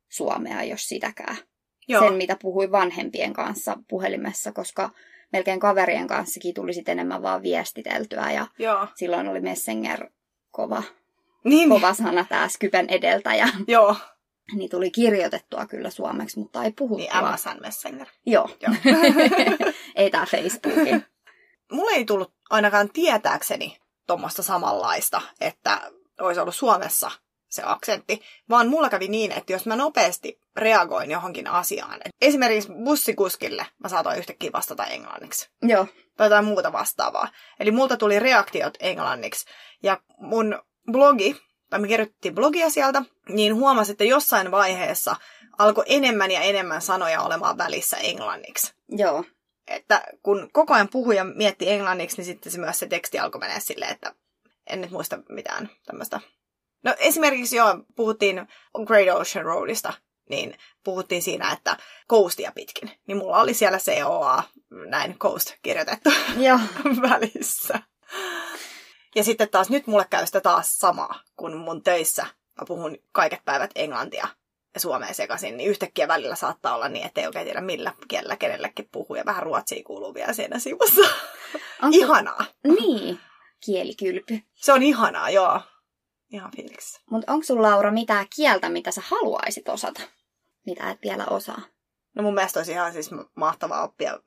suomea, 0.08 0.62
jos 0.62 0.88
sitäkään. 0.88 1.36
Joo. 1.88 2.02
Sen, 2.04 2.14
mitä 2.14 2.36
puhuin 2.42 2.72
vanhempien 2.72 3.32
kanssa 3.32 3.76
puhelimessa, 3.88 4.52
koska 4.52 4.90
melkein 5.32 5.60
kaverien 5.60 6.06
kanssakin 6.06 6.54
tuli 6.54 6.72
sitten 6.72 6.92
enemmän 6.92 7.22
vaan 7.22 7.42
viestiteltyä. 7.42 8.30
Ja 8.30 8.46
Joo. 8.58 8.86
silloin 8.94 9.28
oli 9.28 9.40
Messenger 9.40 10.06
kova, 10.50 10.82
Niin, 11.44 11.68
kova 11.68 11.94
sana 11.94 12.24
tämä 12.28 12.48
Skypen 12.48 12.86
edeltäjä. 12.88 13.48
joo. 13.66 13.96
Niin 14.56 14.70
tuli 14.70 14.90
kirjoitettua 14.90 15.66
kyllä 15.66 15.90
suomeksi, 15.90 16.38
mutta 16.38 16.58
ei 16.58 16.64
Niin 16.64 16.74
puhuttua. 16.74 17.32
MSN 17.32 17.60
Messenger. 17.62 18.06
Joo. 18.26 18.48
Joo. 18.62 18.74
ei 19.96 20.10
tää 20.10 20.26
Facebookin. 20.26 21.04
Mulla 21.70 21.90
ei 21.90 22.04
tullut 22.04 22.32
ainakaan 22.50 22.90
tietääkseni 22.90 23.78
tuommoista 24.06 24.42
samanlaista, 24.42 25.22
että 25.40 25.80
olisi 26.20 26.40
ollut 26.40 26.56
Suomessa 26.56 27.10
se 27.48 27.62
aksentti, 27.64 28.22
vaan 28.48 28.68
mulla 28.68 28.88
kävi 28.88 29.08
niin, 29.08 29.32
että 29.32 29.52
jos 29.52 29.66
mä 29.66 29.76
nopeasti 29.76 30.40
reagoin 30.56 31.10
johonkin 31.10 31.46
asiaan, 31.46 32.00
esimerkiksi 32.20 32.72
bussikuskille 32.84 33.66
mä 33.82 33.88
saatoin 33.88 34.18
yhtäkkiä 34.18 34.50
vastata 34.52 34.84
englanniksi 34.84 35.50
Joo. 35.62 35.86
tai 36.16 36.26
jotain 36.26 36.44
muuta 36.44 36.72
vastaavaa. 36.72 37.28
Eli 37.60 37.70
multa 37.70 37.96
tuli 37.96 38.18
reaktiot 38.18 38.74
englanniksi. 38.80 39.46
Ja 39.82 40.00
mun 40.18 40.62
blogi, 40.92 41.36
tai 41.70 41.80
me 41.80 41.88
kirjoitettiin 41.88 42.34
blogia 42.34 42.70
sieltä, 42.70 43.02
niin 43.28 43.54
huomasin, 43.54 43.92
että 43.92 44.04
jossain 44.04 44.50
vaiheessa 44.50 45.16
alkoi 45.58 45.84
enemmän 45.86 46.30
ja 46.30 46.40
enemmän 46.40 46.82
sanoja 46.82 47.22
olemaan 47.22 47.58
välissä 47.58 47.96
englanniksi. 47.96 48.74
Joo. 48.88 49.24
Että 49.70 50.02
kun 50.22 50.48
koko 50.52 50.74
ajan 50.74 50.88
puhuja 50.88 51.24
mietti 51.24 51.70
englanniksi, 51.70 52.16
niin 52.16 52.24
sitten 52.24 52.52
se 52.52 52.58
myös 52.58 52.78
se 52.78 52.86
teksti 52.86 53.18
alkoi 53.18 53.38
mennä 53.38 53.60
silleen, 53.60 53.92
että 53.92 54.14
en 54.66 54.80
nyt 54.80 54.90
muista 54.90 55.18
mitään 55.28 55.70
tämmöistä. 55.86 56.20
No 56.82 56.94
esimerkiksi 56.98 57.56
joo, 57.56 57.78
puhuttiin 57.96 58.48
Great 58.86 59.18
Ocean 59.18 59.44
Roadista, 59.44 59.92
niin 60.28 60.58
puhuttiin 60.84 61.22
siinä, 61.22 61.52
että 61.52 61.76
coastia 62.10 62.52
pitkin. 62.54 62.90
Niin 63.06 63.16
mulla 63.18 63.40
oli 63.40 63.54
siellä 63.54 63.78
COA, 63.78 64.42
näin 64.70 65.18
coast 65.18 65.52
kirjoitettu 65.62 66.10
Joo. 66.36 66.58
välissä. 67.10 67.80
Ja 69.14 69.24
sitten 69.24 69.48
taas 69.48 69.70
nyt 69.70 69.86
mulle 69.86 70.06
käy 70.10 70.26
sitä 70.26 70.40
taas 70.40 70.78
samaa, 70.78 71.20
kun 71.36 71.56
mun 71.56 71.82
töissä 71.82 72.26
mä 72.60 72.64
puhun 72.66 72.98
kaiket 73.12 73.44
päivät 73.44 73.70
englantia 73.74 74.28
ja 74.74 74.80
suomea 74.80 75.14
sekaisin, 75.14 75.56
niin 75.56 75.70
yhtäkkiä 75.70 76.08
välillä 76.08 76.34
saattaa 76.34 76.74
olla 76.74 76.88
niin, 76.88 77.06
että 77.06 77.20
ei 77.20 77.26
oikein 77.26 77.44
tiedä 77.44 77.60
millä 77.60 77.92
kielellä 78.08 78.36
kenellekin 78.36 78.88
puhuu 78.92 79.16
ja 79.16 79.24
vähän 79.26 79.42
ruotsia 79.42 79.84
kuuluu 79.84 80.14
vielä 80.14 80.32
siinä 80.32 80.58
sivussa. 80.58 81.00
Onko... 81.82 81.96
Ihanaa. 81.96 82.44
Niin. 82.64 83.20
Kielikylpy. 83.64 84.40
Se 84.54 84.72
on 84.72 84.82
ihanaa, 84.82 85.30
joo. 85.30 85.60
Ihan 86.30 86.50
fiiliksissä. 86.56 87.00
Mutta 87.10 87.32
onko 87.32 87.44
sulla 87.44 87.70
Laura 87.70 87.90
mitään 87.90 88.26
kieltä, 88.36 88.68
mitä 88.68 88.90
sä 88.90 89.02
haluaisit 89.04 89.68
osata? 89.68 90.00
Mitä 90.66 90.90
et 90.90 90.98
vielä 91.02 91.26
osaa? 91.26 91.60
No 92.14 92.22
mun 92.22 92.34
mielestä 92.34 92.60
olisi 92.60 92.72
ihan 92.72 92.92
siis 92.92 93.10
mahtavaa 93.34 93.82
oppia 93.82 94.20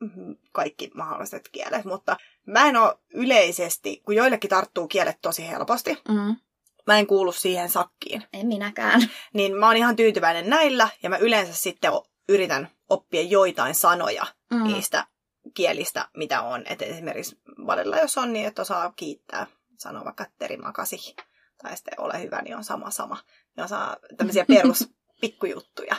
kaikki 0.52 0.90
mahdolliset 0.94 1.48
kielet, 1.52 1.84
mutta 1.84 2.16
mä 2.46 2.68
en 2.68 2.76
ole 2.76 2.94
yleisesti, 3.14 4.02
kun 4.04 4.14
joillekin 4.14 4.50
tarttuu 4.50 4.88
kielet 4.88 5.18
tosi 5.22 5.48
helposti, 5.48 5.98
Mm. 6.08 6.36
Mä 6.86 6.98
en 6.98 7.06
kuulu 7.06 7.32
siihen 7.32 7.68
sakkiin. 7.68 8.24
En 8.32 8.46
minäkään. 8.46 9.00
Niin 9.34 9.56
mä 9.56 9.66
oon 9.66 9.76
ihan 9.76 9.96
tyytyväinen 9.96 10.50
näillä 10.50 10.88
ja 11.02 11.10
mä 11.10 11.16
yleensä 11.16 11.54
sitten 11.54 11.92
yritän 12.28 12.68
oppia 12.88 13.22
joitain 13.22 13.74
sanoja 13.74 14.26
Mm. 14.50 14.62
niistä 14.62 15.06
kielistä, 15.54 16.08
mitä 16.16 16.42
on. 16.42 16.62
Et 16.66 16.82
esimerkiksi 16.82 17.38
välillä 17.66 17.96
jos 17.98 18.18
on 18.18 18.32
niin, 18.32 18.46
että 18.46 18.62
osaa 18.62 18.92
kiittää, 18.96 19.46
sanoa 19.78 20.04
vaikka 20.04 20.26
terimakasi 20.38 21.16
tai 21.62 21.76
sitten 21.76 22.00
ole 22.00 22.22
hyvä, 22.22 22.42
niin 22.42 22.56
on 22.56 22.64
sama 22.64 22.90
sama. 22.90 23.16
Ja 23.56 23.64
osaa 23.64 23.96
tämmöisiä 24.16 24.44
perus 24.44 24.88
pikkujuttuja 25.20 25.96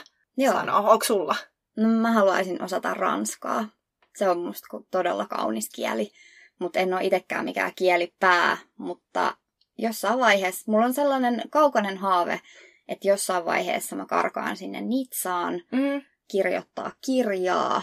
sanoa. 0.50 0.76
Onko 0.90 1.04
sulla? 1.04 1.36
No 1.76 1.88
mä 1.88 2.12
haluaisin 2.12 2.62
osata 2.62 2.94
ranskaa. 2.94 3.68
Se 4.16 4.28
on 4.28 4.38
musta 4.38 4.66
todella 4.90 5.26
kaunis 5.26 5.70
kieli. 5.74 6.12
Mutta 6.58 6.78
en 6.78 6.94
ole 6.94 7.04
itsekään 7.04 7.44
mikään 7.44 7.72
kielipää. 7.76 8.56
Mutta 8.78 9.36
jossain 9.78 10.18
vaiheessa, 10.18 10.70
mulla 10.72 10.86
on 10.86 10.94
sellainen 10.94 11.42
kaukainen 11.50 11.96
haave, 11.98 12.40
että 12.88 13.08
jossain 13.08 13.44
vaiheessa 13.44 13.96
mä 13.96 14.06
karkaan 14.06 14.56
sinne 14.56 14.80
Nitsaan 14.80 15.54
Mm. 15.72 16.02
kirjoittaa 16.30 16.92
kirjaa. 17.06 17.82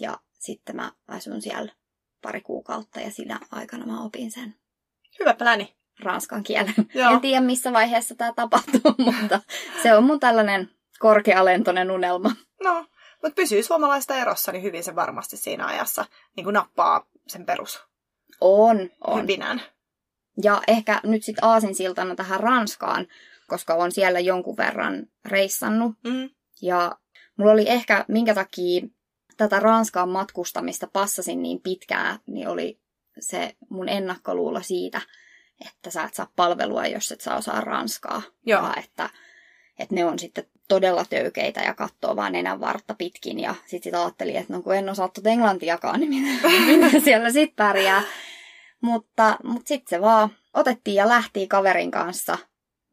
Ja 0.00 0.18
sitten 0.38 0.76
mä 0.76 0.92
asun 1.08 1.42
siellä 1.42 1.72
pari 2.22 2.40
kuukautta 2.40 3.00
ja 3.00 3.10
siinä 3.10 3.40
aikana 3.52 3.86
mä 3.86 4.02
opin 4.04 4.30
sen 4.30 4.54
Hyvä 5.20 5.34
pläni. 5.34 5.76
ranskan 6.00 6.42
kielen. 6.42 6.74
Joo. 6.94 7.12
En 7.12 7.20
tiedä 7.20 7.40
missä 7.40 7.72
vaiheessa 7.72 8.14
tämä 8.14 8.32
tapahtuu, 8.36 8.94
mutta 9.20 9.40
se 9.82 9.94
on 9.94 10.04
mun 10.04 10.20
tällainen 10.20 10.70
korkealentoinen 10.98 11.90
unelma. 11.90 12.30
No, 12.64 12.74
mutta 13.22 13.34
pysyy 13.36 13.62
suomalaista 13.62 14.16
erossa, 14.16 14.52
niin 14.52 14.62
hyvin 14.62 14.84
se 14.84 14.94
varmasti 14.96 15.36
siinä 15.36 15.66
ajassa 15.66 16.04
niin 16.36 16.44
kuin 16.44 16.54
nappaa 16.54 17.06
sen 17.28 17.46
perus 17.46 17.82
On, 18.40 18.90
on. 19.06 19.22
hypinän. 19.22 19.62
Ja 20.42 20.62
ehkä 20.68 21.00
nyt 21.04 21.24
sitten 21.24 21.44
aasinsiltana 21.44 22.14
tähän 22.14 22.40
Ranskaan, 22.40 23.06
koska 23.46 23.74
on 23.74 23.92
siellä 23.92 24.20
jonkun 24.20 24.56
verran 24.56 25.06
reissannut. 25.24 25.94
Mm. 26.04 26.30
Ja 26.62 26.96
mulla 27.36 27.52
oli 27.52 27.68
ehkä, 27.68 28.04
minkä 28.08 28.34
takia 28.34 28.86
tätä 29.36 29.60
Ranskaan 29.60 30.08
matkustamista 30.08 30.86
passasin 30.92 31.42
niin 31.42 31.60
pitkään, 31.60 32.18
niin 32.26 32.48
oli 32.48 32.80
se 33.20 33.56
mun 33.68 33.88
ennakkoluulo 33.88 34.62
siitä, 34.62 35.00
että 35.66 35.90
sä 35.90 36.04
et 36.04 36.14
saa 36.14 36.32
palvelua, 36.36 36.86
jos 36.86 37.12
et 37.12 37.20
saa 37.20 37.36
osaa 37.36 37.60
Ranskaa. 37.60 38.22
Joo. 38.46 38.62
Ja 38.62 38.74
että, 38.84 39.10
että 39.78 39.94
ne 39.94 40.04
on 40.04 40.18
sitten 40.18 40.44
todella 40.68 41.04
töykeitä 41.10 41.60
ja 41.60 41.74
katsoo 41.74 42.16
vaan 42.16 42.32
nenän 42.32 42.60
vartta 42.60 42.94
pitkin. 42.94 43.40
Ja 43.40 43.54
sitten 43.66 43.82
sit 43.82 43.94
ajattelin, 43.94 44.36
että 44.36 44.52
no 44.52 44.62
kun 44.62 44.76
en 44.76 44.88
osaa 44.88 45.08
tuota 45.08 45.30
englantiakaan, 45.30 46.00
niin 46.00 46.10
minä, 46.10 46.38
minä 46.66 47.00
siellä 47.04 47.30
sit 47.30 47.56
pärjää. 47.56 48.02
Mutta, 48.82 49.36
mutta 49.44 49.68
sitten 49.68 49.98
se 49.98 50.00
vaan 50.00 50.30
otettiin 50.54 50.94
ja 50.94 51.08
lähti 51.08 51.46
kaverin 51.46 51.90
kanssa. 51.90 52.38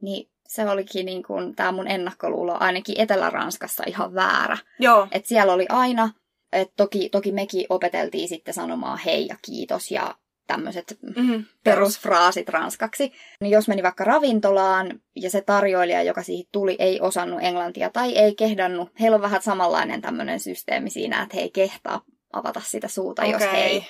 Niin 0.02 0.30
se 0.48 0.70
olikin 0.70 1.06
niin 1.06 1.24
kuin 1.24 1.56
tämä 1.56 1.72
mun 1.72 1.88
ennakkoluulo 1.88 2.58
ainakin 2.60 3.02
Etelä-Ranskassa 3.02 3.84
ihan 3.88 4.14
väärä. 4.14 4.58
Joo. 4.80 5.08
Et 5.12 5.26
siellä 5.26 5.54
oli 5.54 5.66
aina, 5.70 6.10
että 6.52 6.74
toki, 6.78 7.10
toki 7.10 7.32
mekin 7.32 7.66
opeteltiin 7.70 8.28
sitten 8.28 8.54
sanomaan 8.54 9.00
hei 9.06 9.28
ja 9.28 9.36
kiitos 9.42 9.92
ja 9.92 10.16
tämmöiset 10.48 10.98
Mm-hmm. 11.02 11.46
perusfraasit 11.64 12.50
ranskaksi. 12.50 13.14
Niin 13.42 13.52
jos 13.52 13.68
meni 13.68 13.84
vaikka 13.84 14.04
ravintolaan 14.04 15.00
ja 15.16 15.30
se 15.30 15.42
tarjoilija, 15.42 16.04
joka 16.04 16.24
siihen 16.24 16.46
tuli, 16.52 16.76
ei 16.80 17.02
osannut 17.02 17.44
englantia 17.44 17.90
tai 17.90 18.18
ei 18.18 18.36
kehdannut, 18.36 18.90
heillä 19.00 19.16
on 19.16 19.22
vähän 19.22 19.42
samanlainen 19.42 20.02
tämmöinen 20.02 20.40
systeemi 20.40 20.90
siinä, 20.90 21.22
että 21.22 21.36
he 21.36 21.42
ei 21.42 21.50
kehtaa 21.50 22.02
avata 22.34 22.62
sitä 22.66 22.88
suuta, 22.88 23.26
jos, 23.26 23.42
he 23.42 23.58
ei, 23.58 23.86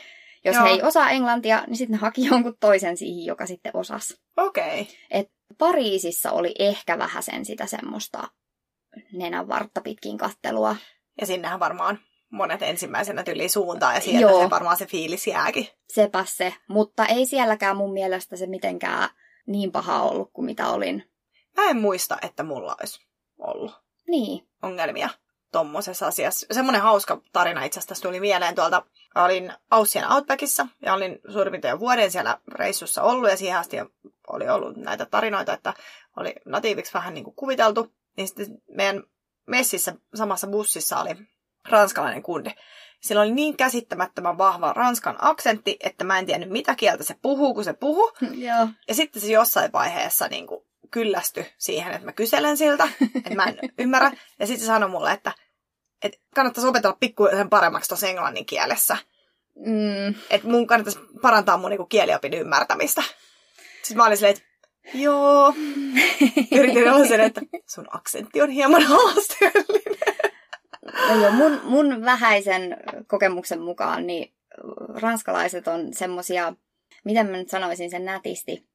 jos 0.45 0.56
Joo. 0.56 0.65
he 0.65 0.69
ei 0.69 0.82
osaa 0.84 1.10
englantia, 1.10 1.63
niin 1.67 1.78
sitten 1.78 1.91
ne 1.93 1.97
haki 1.97 2.25
jonkun 2.25 2.58
toisen 2.60 2.97
siihen, 2.97 3.25
joka 3.25 3.45
sitten 3.45 3.75
osasi. 3.75 4.21
Okei. 4.38 4.88
Okay. 5.12 5.25
Pariisissa 5.58 6.32
oli 6.32 6.56
ehkä 6.60 6.97
vähän 6.97 7.23
sen 7.23 7.45
sitä 7.45 7.65
semmoista 7.65 8.28
nenän 9.13 9.47
vartta 9.47 9.82
pitkin 9.82 10.17
kattelua. 10.17 10.75
Ja 11.21 11.25
sinnehän 11.25 11.60
varmaan 11.60 11.99
monet 12.32 12.62
ensimmäisenä 12.62 13.23
tyli 13.23 13.49
suuntaan 13.49 13.95
ja 13.95 14.02
sieltä 14.02 14.21
Joo. 14.21 14.43
se 14.43 14.49
varmaan 14.49 14.78
se 14.78 14.86
fiilis 14.86 15.28
jääkin. 15.28 15.67
Sepä 15.93 16.25
se, 16.28 16.54
mutta 16.67 17.06
ei 17.06 17.25
sielläkään 17.25 17.78
mun 17.78 17.93
mielestä 17.93 18.36
se 18.36 18.47
mitenkään 18.47 19.10
niin 19.47 19.71
paha 19.71 20.04
ollut 20.04 20.30
kuin 20.34 20.45
mitä 20.45 20.67
olin. 20.67 21.12
Mä 21.58 21.69
en 21.69 21.78
muista, 21.78 22.17
että 22.21 22.43
mulla 22.43 22.75
olisi 22.82 23.08
ollut 23.38 23.71
Niin, 24.08 24.47
ongelmia 24.63 25.10
tommosessa 25.51 26.07
asiassa. 26.07 26.47
Semmoinen 26.51 26.81
hauska 26.81 27.21
tarina 27.33 27.63
itse 27.63 27.79
asiassa 27.79 28.07
tuli 28.07 28.19
mieleen 28.19 28.55
tuolta. 28.55 28.83
Olin 29.15 29.53
Aussien 29.71 30.12
Outbackissa 30.12 30.67
ja 30.81 30.93
olin 30.93 31.19
suurin 31.31 31.51
piirtein 31.51 31.71
jo 31.71 31.79
vuoden 31.79 32.12
siellä 32.12 32.38
reissussa 32.51 33.03
ollut 33.03 33.29
ja 33.29 33.38
siihen 33.38 33.59
asti 33.59 33.77
oli 34.27 34.49
ollut 34.49 34.77
näitä 34.77 35.05
tarinoita, 35.05 35.53
että 35.53 35.73
oli 36.17 36.35
natiiviksi 36.45 36.93
vähän 36.93 37.13
niin 37.13 37.23
kuin 37.23 37.35
kuviteltu. 37.35 37.93
Niin 38.17 38.27
sitten 38.27 38.47
meidän 38.67 39.03
messissä 39.47 39.95
samassa 40.15 40.47
bussissa 40.47 40.99
oli 40.99 41.15
ranskalainen 41.69 42.23
kundi. 42.23 42.49
Sillä 43.01 43.21
oli 43.21 43.31
niin 43.31 43.57
käsittämättömän 43.57 44.38
vahva 44.38 44.73
ranskan 44.73 45.15
aksentti, 45.19 45.77
että 45.83 46.03
mä 46.03 46.19
en 46.19 46.25
tiennyt 46.25 46.49
mitä 46.49 46.75
kieltä 46.75 47.03
se 47.03 47.15
puhuu, 47.21 47.53
kun 47.53 47.63
se 47.63 47.73
puhuu. 47.73 48.12
Ja 48.88 48.95
sitten 48.95 49.21
se 49.21 49.31
jossain 49.31 49.71
vaiheessa 49.71 50.27
niin 50.27 50.47
kuin 50.47 50.65
kyllästy 50.91 51.45
siihen, 51.58 51.93
että 51.93 52.06
mä 52.06 52.12
kyselen 52.12 52.58
siltä, 52.58 52.88
että 53.15 53.36
mä 53.36 53.43
en 53.45 53.58
ymmärrä. 53.80 54.12
Ja 54.39 54.47
sitten 54.47 54.62
se 54.62 54.65
sanoi 54.65 54.89
mulle, 54.89 55.12
että, 55.12 55.32
että 56.04 56.17
kannattaisi 56.36 56.67
opetella 56.67 56.97
pikkuisen 56.99 57.49
paremmaksi 57.49 57.88
tuossa 57.88 58.08
englannin 58.08 58.45
kielessä. 58.45 58.97
Mm, 59.56 60.15
Että 60.30 60.47
mun 60.47 60.67
kannattaisi 60.67 60.99
parantaa 61.21 61.58
mun 61.58 61.69
niin 61.69 61.78
kuin 61.78 61.89
kieliopin 61.89 62.34
ymmärtämistä. 62.34 63.04
Sitten 63.82 63.97
mä 63.97 64.06
olin 64.06 64.17
silleen, 64.17 64.36
että 64.38 64.49
joo. 64.93 65.54
Yritin 66.60 66.91
olla 66.93 67.08
sen, 67.08 67.19
että 67.21 67.41
sun 67.65 67.88
aksentti 67.91 68.41
on 68.41 68.49
hieman 68.49 68.84
haasteellinen. 68.84 70.15
no 71.10 71.21
joo, 71.21 71.32
mun, 71.32 71.62
mun 71.63 72.06
vähäisen 72.06 72.78
kokemuksen 73.08 73.62
mukaan 73.62 74.08
niin 74.08 74.34
ranskalaiset 75.02 75.67
on 75.67 75.93
semmosia, 75.93 76.54
miten 77.04 77.28
mä 77.28 77.38
nyt 77.38 77.49
sanoisin 77.49 77.89
sen 77.89 78.06
nätisti, 78.06 78.68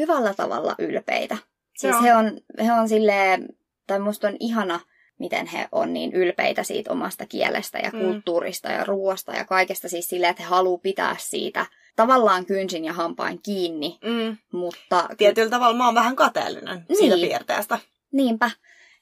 hyvällä 0.00 0.34
tavalla 0.34 0.74
ylpeitä. 0.78 1.38
Siis 1.78 1.92
Joo. 1.92 2.02
he 2.02 2.14
on, 2.14 2.40
he 2.64 2.72
on 2.72 2.88
silleen, 2.88 3.48
tai 3.86 3.98
musta 3.98 4.28
on 4.28 4.36
ihana, 4.40 4.80
miten 5.18 5.46
he 5.46 5.68
on 5.72 5.92
niin 5.92 6.12
ylpeitä 6.12 6.62
siitä 6.62 6.92
omasta 6.92 7.26
kielestä 7.26 7.78
ja 7.78 7.90
Mm. 7.92 8.00
kulttuurista 8.00 8.68
ja 8.70 8.84
ruoasta 8.84 9.32
ja 9.32 9.44
kaikesta 9.44 9.88
siis 9.88 10.08
silleen, 10.08 10.30
että 10.30 10.42
he 10.42 10.48
haluaa 10.48 10.78
pitää 10.78 11.16
siitä 11.18 11.66
tavallaan 11.96 12.46
kynsin 12.46 12.84
ja 12.84 12.92
hampain 12.92 13.40
kiinni, 13.42 13.98
Mm. 14.04 14.36
mutta 14.52 15.08
Tietyllä 15.18 15.50
tavalla 15.50 15.76
mä 15.76 15.86
oon 15.86 15.94
vähän 15.94 16.16
kateellinen 16.16 16.86
siitä 16.96 17.16
Niin. 17.16 17.28
piirteestä. 17.28 17.78
niinpä. 18.12 18.50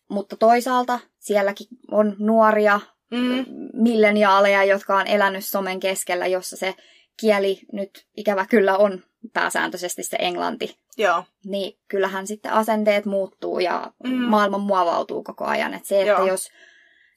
Mutta 0.09 0.37
toisaalta 0.37 1.01
sielläkin 1.19 1.67
on 1.91 2.17
nuoria 2.19 2.81
Mm. 3.11 3.45
milleniaaleja, 3.73 4.65
jotka 4.65 4.97
on 4.97 5.07
elänyt 5.07 5.45
somen 5.45 5.81
keskellä, 5.81 6.27
jossa 6.27 6.57
se 6.57 6.75
kieli 7.21 7.61
nyt 7.73 8.07
ikävä 8.17 8.47
kyllä 8.47 8.77
on 8.77 9.03
pääsääntöisesti 9.33 10.03
se 10.03 10.17
englanti. 10.21 10.77
Joo. 10.99 11.25
Niin 11.45 11.79
kyllähän 11.89 12.27
sitten 12.27 12.53
asenteet 12.53 13.05
muuttuu 13.07 13.59
ja 13.59 13.93
Mm. 14.05 14.11
maailma 14.15 14.59
muovautuu 14.59 15.23
koko 15.23 15.45
ajan. 15.45 15.75
Et 15.75 15.85
se, 15.85 16.01
että 16.01 16.11
Joo. 16.13 16.27
jos, 16.27 16.49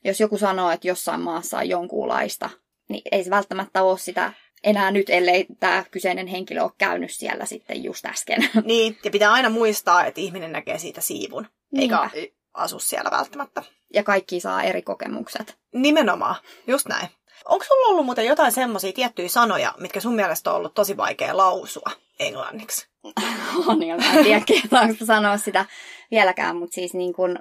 jos 0.03 0.19
joku 0.19 0.37
sanoo, 0.37 0.71
että 0.71 0.87
jossain 0.87 1.21
maassa 1.21 1.57
on 1.57 1.69
jonkunlaista, 1.69 2.49
niin 2.89 3.01
ei 3.11 3.23
se 3.23 3.29
välttämättä 3.29 3.83
ole 3.83 3.97
sitä 3.97 4.33
enää 4.63 4.91
nyt, 4.91 5.09
ellei 5.09 5.45
tämä 5.59 5.83
kyseinen 5.91 6.27
henkilö 6.27 6.61
ole 6.63 6.71
käynyt 6.77 7.11
siellä 7.11 7.45
sitten 7.45 7.83
just 7.83 8.05
äsken. 8.05 8.49
Niin, 8.63 8.97
ja 9.03 9.11
pitää 9.11 9.31
aina 9.31 9.49
muistaa, 9.49 10.05
että 10.05 10.21
ihminen 10.21 10.51
näkee 10.51 10.77
siitä 10.77 11.01
siivun, 11.01 11.47
Niinpä. 11.71 12.09
eikä 12.13 12.33
asu 12.53 12.79
siellä 12.79 13.11
välttämättä. 13.11 13.63
Ja 13.93 14.03
kaikki 14.03 14.39
saa 14.39 14.63
eri 14.63 14.81
kokemukset. 14.81 15.57
Nimenomaan, 15.73 16.35
just 16.67 16.87
näin. 16.87 17.07
Onko 17.45 17.65
sulla 17.65 17.87
ollut 17.87 18.05
muuten 18.05 18.25
jotain 18.25 18.51
semmoisia 18.51 18.93
tiettyjä 18.93 19.29
sanoja, 19.29 19.73
mitkä 19.77 19.99
sun 19.99 20.15
mielestä 20.15 20.49
on 20.51 20.55
ollut 20.57 20.73
tosi 20.73 20.97
vaikea 20.97 21.37
lausua 21.37 21.91
englanniksi? 22.19 22.90
on, 23.67 23.83
ja 23.83 23.97
mä 23.97 24.13
en 24.13 24.23
tiedä, 24.23 24.41
kehtaanko 24.45 25.05
sanoa 25.05 25.37
sitä 25.37 25.65
vieläkään, 26.11 26.55
mutta 26.55 26.75
siis 26.75 26.93
niin 26.93 27.13
kuin 27.13 27.39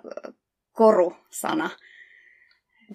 koru-sana, 0.72 1.70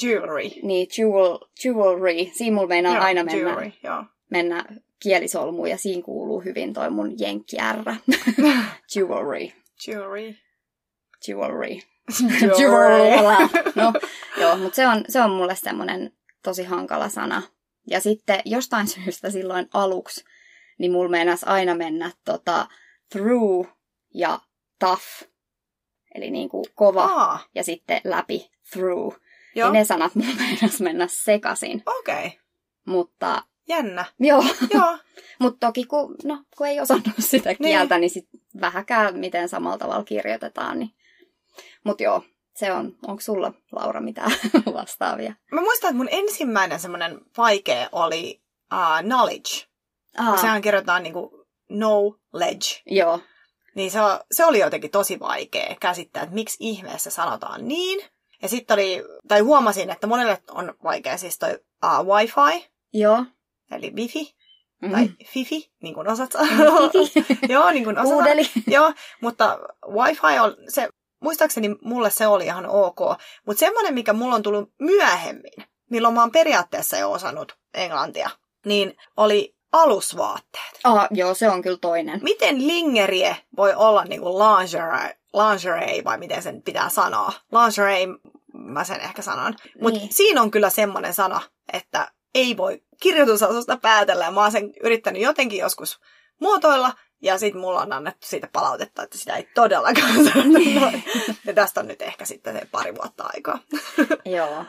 Jewelry. 0.01 0.49
niin 0.63 0.87
jewel, 0.97 1.37
jewelry, 1.63 2.31
siinä 2.33 2.55
mulla 2.55 2.67
meinaa 2.67 2.93
Joo, 2.93 3.03
aina 3.03 3.23
mennä, 3.23 3.39
Jewelry, 3.39 3.71
joo. 3.83 4.03
mennä 4.29 4.65
kielisolmuun, 4.99 5.69
ja 5.69 5.77
siinä 5.77 6.01
kuuluu 6.01 6.39
hyvin 6.39 6.73
toi 6.73 6.89
mun 6.89 7.19
jenkki 7.19 7.57
jewelry, 8.95 9.51
Jewelry. 9.87 10.35
jewelry. 11.27 11.79
Jewelry. 12.59 13.49
no, 13.75 13.93
joo, 14.41 14.57
mutta 14.57 14.75
se 14.75 14.87
on, 14.87 15.05
se 15.09 15.21
on 15.21 15.31
mulle 15.31 15.55
semmoinen 15.55 16.11
tosi 16.43 16.63
hankala 16.63 17.09
sana. 17.09 17.41
Ja 17.89 17.99
sitten 17.99 18.41
jostain 18.45 18.87
syystä 18.87 19.29
silloin 19.29 19.67
aluksi, 19.73 20.25
niin 20.77 20.91
mulla 20.91 21.09
meinas 21.09 21.43
aina 21.43 21.75
mennä 21.75 22.11
tota, 22.25 22.67
through 23.09 23.69
ja 24.13 24.39
tough, 24.79 25.03
eli 26.15 26.31
niin 26.31 26.49
kuin 26.49 26.65
kova, 26.75 27.03
Aa, 27.05 27.39
ja 27.55 27.63
sitten 27.63 28.01
läpi 28.03 28.51
through. 28.71 29.15
joo. 29.55 29.67
Ja 29.67 29.73
ne 29.73 29.85
sanat 29.85 30.15
mulla 30.15 30.35
meinas 30.47 30.81
mennä 30.81 31.07
sekaisin. 31.07 31.83
Okei. 31.85 32.25
Okay. 32.25 32.39
Mutta 32.85 33.43
Jännä. 33.67 34.05
joo, 34.19 34.43
Joo. 34.73 34.97
mutta 35.39 35.67
toki 35.67 35.85
kun, 35.85 36.15
no, 36.23 36.43
kun 36.57 36.67
ei 36.67 36.79
osannut 36.79 37.15
sitä 37.19 37.55
kieltä, 37.55 37.95
niin, 37.95 38.01
niin 38.01 38.09
sit 38.09 38.27
vähäkään 38.61 39.19
miten 39.19 39.49
samalla 39.49 39.77
tavalla 39.77 40.03
kirjoitetaan. 40.03 40.79
Niin. 40.79 40.91
Mutta 41.83 42.03
joo, 42.03 42.23
se 42.55 42.71
on. 42.71 42.95
Onko 43.07 43.21
sulla, 43.21 43.53
Laura, 43.71 44.01
mitään 44.01 44.31
vastaavia? 44.73 45.33
Mä 45.51 45.61
muistan, 45.61 45.89
että 45.89 45.97
mun 45.97 46.07
ensimmäinen 46.11 46.79
semmoinen 46.79 47.21
vaikea 47.37 47.89
oli 47.91 48.41
uh, 48.73 49.05
knowledge. 49.05 49.67
Aa, 50.17 50.29
Kun 50.29 50.39
sehän 50.39 50.61
kirjoitetaan 50.61 51.03
niinku 51.03 51.45
knowledge. 51.67 52.81
Joo, 52.85 53.19
Niin 53.75 53.91
se, 53.91 53.99
se 54.31 54.45
oli 54.45 54.59
jotenkin 54.59 54.91
tosi 54.91 55.19
vaikea 55.19 55.75
käsittää, 55.79 56.23
että 56.23 56.35
miksi 56.35 56.57
ihmeessä 56.59 57.09
sanotaan 57.09 57.67
niin. 57.67 58.05
Ja 58.41 58.49
sitten 58.49 58.73
oli, 58.73 59.03
tai 59.27 59.39
huomasin, 59.39 59.89
että 59.89 60.07
monelle 60.07 60.41
on 60.51 60.73
vaikea 60.83 61.17
siis 61.17 61.39
toi 61.39 61.59
uh, 61.83 62.15
wifi, 62.15 62.69
joo. 62.93 63.25
eli 63.71 63.91
wifi, 63.95 64.35
Mm. 64.81 64.91
tai 64.91 65.09
fifi, 65.27 65.71
niin 65.81 65.93
kuin 65.93 66.07
osat. 66.07 66.29
Joo, 67.49 67.71
niin 67.71 67.83
kuin. 67.83 67.95
Kuudeli. 68.03 68.49
Joo, 68.67 68.93
mutta 69.21 69.59
wifi 69.87 70.39
on, 70.41 70.55
se, 70.69 70.89
muistaakseni 71.21 71.75
mulle 71.81 72.09
se 72.09 72.27
oli 72.27 72.45
ihan 72.45 72.65
ok. 72.65 72.99
Mutta 73.45 73.59
semmoinen, 73.59 73.93
mikä 73.93 74.13
mulla 74.13 74.35
on 74.35 74.43
tullut 74.43 74.71
myöhemmin, 74.79 75.53
milloin 75.89 76.13
mä 76.13 76.21
oon 76.21 76.31
periaatteessa 76.31 76.97
jo 76.97 77.11
osannut 77.11 77.57
englantia, 77.73 78.29
niin 78.65 78.97
oli 79.17 79.54
alusvaatteet. 79.75 80.79
Ah, 80.83 81.07
joo, 81.11 81.33
se 81.33 81.49
on 81.49 81.61
kyllä 81.61 81.77
toinen. 81.81 82.19
Miten 82.23 82.67
lingerie 82.67 83.37
voi 83.57 83.73
olla 83.73 84.03
niin 84.05 84.21
kuin 84.21 84.39
lingerie, 84.39 85.17
lingerie, 85.33 86.03
vai 86.03 86.17
miten 86.17 86.41
sen 86.43 86.61
pitää 86.61 86.89
sanoa? 86.89 87.33
Lingerie, 87.51 88.07
mä 88.53 88.83
sen 88.83 89.01
ehkä 89.01 89.21
sanon. 89.21 89.53
Mutta 89.81 89.99
Niin. 89.99 90.13
siinä 90.13 90.41
on 90.41 90.51
kyllä 90.51 90.69
semmoinen 90.69 91.13
sana, 91.13 91.41
että 91.73 92.11
ei 92.35 92.57
voi 92.57 92.83
kirjoitusasusta 93.01 93.77
päätellä. 93.77 94.31
Mä 94.31 94.41
oon 94.41 94.51
sen 94.51 94.73
yrittänyt 94.83 95.21
jotenkin 95.21 95.59
joskus 95.59 95.99
muotoilla, 96.41 96.93
ja 97.21 97.37
sitten 97.37 97.61
mulla 97.61 97.81
on 97.81 97.93
annettu 97.93 98.27
siitä 98.27 98.47
palautetta, 98.53 99.03
että 99.03 99.17
sitä 99.17 99.35
ei 99.35 99.47
todellakaan 99.55 100.13
sanota. 100.33 100.97
Ja 101.45 101.53
tästä 101.53 101.79
on 101.79 101.87
nyt 101.87 102.01
ehkä 102.01 102.25
sitten 102.25 102.59
se 102.59 102.67
pari 102.71 102.95
vuotta 102.95 103.29
aikaa. 103.33 103.59
joo. 104.37 104.65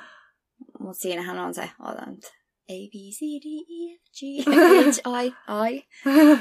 Mutta 0.80 1.00
siinähän 1.00 1.38
on 1.38 1.54
se, 1.54 1.70
otan 1.82 2.14
nyt. 2.14 2.35
A, 2.68 2.78
B, 2.90 2.94
C, 3.12 3.20
D, 3.20 3.46
E, 3.68 3.96
F, 3.96 4.02
G, 4.18 4.20
H, 5.06 5.24
I, 5.24 5.34
I. 5.70 5.88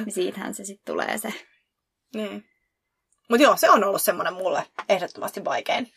Niin 0.06 0.14
siitähän 0.14 0.54
se 0.54 0.66
sitten 0.66 0.94
tulee 0.94 1.18
se. 1.18 1.34
Niin. 2.16 2.46
Mutta 3.30 3.44
joo, 3.44 3.58
se 3.58 3.70
on 3.70 3.84
ollut 3.84 4.02
semmoinen 4.02 4.34
mulle 4.34 4.66
ehdottomasti 4.90 5.46
vaikein, 5.46 5.94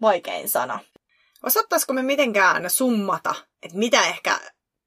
vaikein 0.00 0.48
sana. 0.48 0.78
Osattaisiko 1.42 1.92
me 1.92 2.02
mitenkään 2.02 2.70
summata, 2.70 3.34
että 3.62 3.78
mitä 3.78 4.02
ehkä 4.02 4.40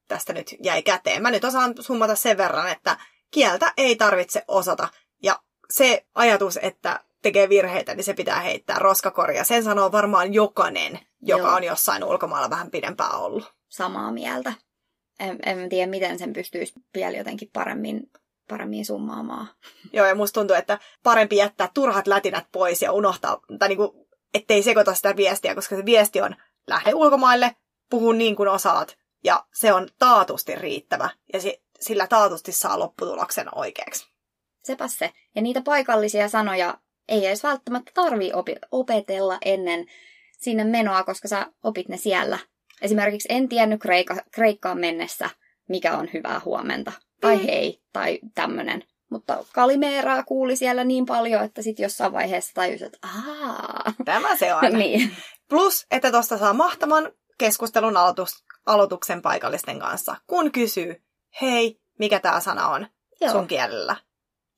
tästä 0.07 0.33
nyt 0.33 0.55
jäi 0.63 0.83
käteen? 0.83 1.21
Mä 1.21 1.31
nyt 1.31 1.43
osaan 1.43 1.73
summata 1.79 2.15
sen 2.15 2.37
verran, 2.37 2.69
että 2.69 2.97
kieltä 3.31 3.73
ei 3.77 3.95
tarvitse 3.95 4.43
osata. 4.47 4.87
Ja 5.23 5.39
se 5.69 6.05
ajatus, 6.15 6.59
että 6.61 6.99
tekee 7.21 7.49
virheitä, 7.49 7.95
niin 7.95 8.03
se 8.03 8.13
pitää 8.13 8.39
heittää 8.39 8.79
roskakoria. 8.79 9.43
Sen 9.43 9.63
sanoo 9.63 9.91
varmaan 9.91 10.33
jokainen, 10.33 10.99
joka 11.21 11.47
Joo. 11.47 11.55
on 11.55 11.63
jossain 11.63 12.03
ulkomailla 12.03 12.49
vähän 12.49 12.71
pidempään 12.71 13.15
ollut. 13.19 13.53
Samaa 13.75 14.11
mieltä. 14.11 14.53
En, 15.19 15.39
en 15.45 15.69
tiedä, 15.69 15.89
miten 15.89 16.19
sen 16.19 16.33
pystyisi 16.33 16.73
vielä 16.93 17.17
jotenkin 17.17 17.49
paremmin, 17.53 18.11
paremmin 18.49 18.85
summaamaan. 18.85 19.49
Joo, 19.93 20.05
ja 20.05 20.15
musta 20.15 20.39
tuntuu, 20.39 20.55
että 20.55 20.79
parempi 21.03 21.35
jättää 21.35 21.69
turhat 21.73 22.07
lätinät 22.07 22.45
pois 22.51 22.81
ja 22.81 22.91
unohtaa, 22.91 23.39
tai 23.59 23.69
niinku, 23.69 24.07
ettei 24.33 24.63
sekoita 24.63 24.93
sitä 24.93 25.15
viestiä, 25.15 25.55
koska 25.55 25.75
se 25.75 25.85
viesti 25.85 26.21
on 26.21 26.35
lähde 26.67 26.93
ulkomaille, 26.93 27.55
puhu 27.89 28.11
niin 28.11 28.35
kuin 28.35 28.49
osaat, 28.49 28.97
ja 29.23 29.45
se 29.53 29.73
on 29.73 29.87
taatusti 29.99 30.55
riittävä, 30.55 31.09
ja 31.33 31.41
si- 31.41 31.63
sillä 31.79 32.07
taatusti 32.07 32.51
saa 32.51 32.79
lopputuloksen 32.79 33.57
oikeaksi. 33.57 34.07
Sepäs 34.63 34.97
se. 34.97 35.13
Ja 35.35 35.41
niitä 35.41 35.61
paikallisia 35.61 36.29
sanoja 36.29 36.77
ei 37.07 37.25
edes 37.25 37.43
välttämättä 37.43 37.91
tarvii 37.93 38.31
opetella 38.71 39.37
ennen 39.45 39.85
sinne 40.37 40.63
menoa, 40.63 41.03
koska 41.03 41.27
sä 41.27 41.51
opit 41.63 41.89
ne 41.89 41.97
siellä. 41.97 42.39
Esimerkiksi 42.81 43.27
en 43.31 43.49
tiennyt 43.49 43.81
Kreika- 43.81 44.23
Kreikkaan 44.31 44.79
mennessä, 44.79 45.29
mikä 45.69 45.97
on 45.97 46.09
hyvää 46.13 46.41
huomenta. 46.45 46.91
Tai 47.21 47.35
Mm. 47.37 47.43
hei, 47.43 47.81
tai 47.93 48.19
tämmönen. 48.35 48.83
Mutta 49.09 49.45
Kalimeeraa 49.53 50.23
kuuli 50.23 50.55
siellä 50.55 50.83
niin 50.83 51.05
paljon, 51.05 51.43
että 51.43 51.61
sitten 51.61 51.83
jossain 51.83 52.13
vaiheessa 52.13 52.51
tajus, 52.53 52.81
että 52.81 52.97
aah. 53.03 53.95
Tämä 54.05 54.35
se 54.35 54.53
on. 54.53 54.73
niin. 54.79 55.15
Plus, 55.49 55.85
että 55.91 56.11
tuosta 56.11 56.37
saa 56.37 56.53
mahtavan 56.53 57.11
keskustelun 57.37 57.97
aloitus, 57.97 58.43
aloituksen 58.65 59.21
paikallisten 59.21 59.79
kanssa, 59.79 60.15
kun 60.27 60.51
kysyy, 60.51 61.03
hei, 61.41 61.79
mikä 61.99 62.19
tämä 62.19 62.39
sana 62.39 62.67
on 62.67 62.87
Joo. 63.21 63.31
sun 63.31 63.47
kielellä. 63.47 63.95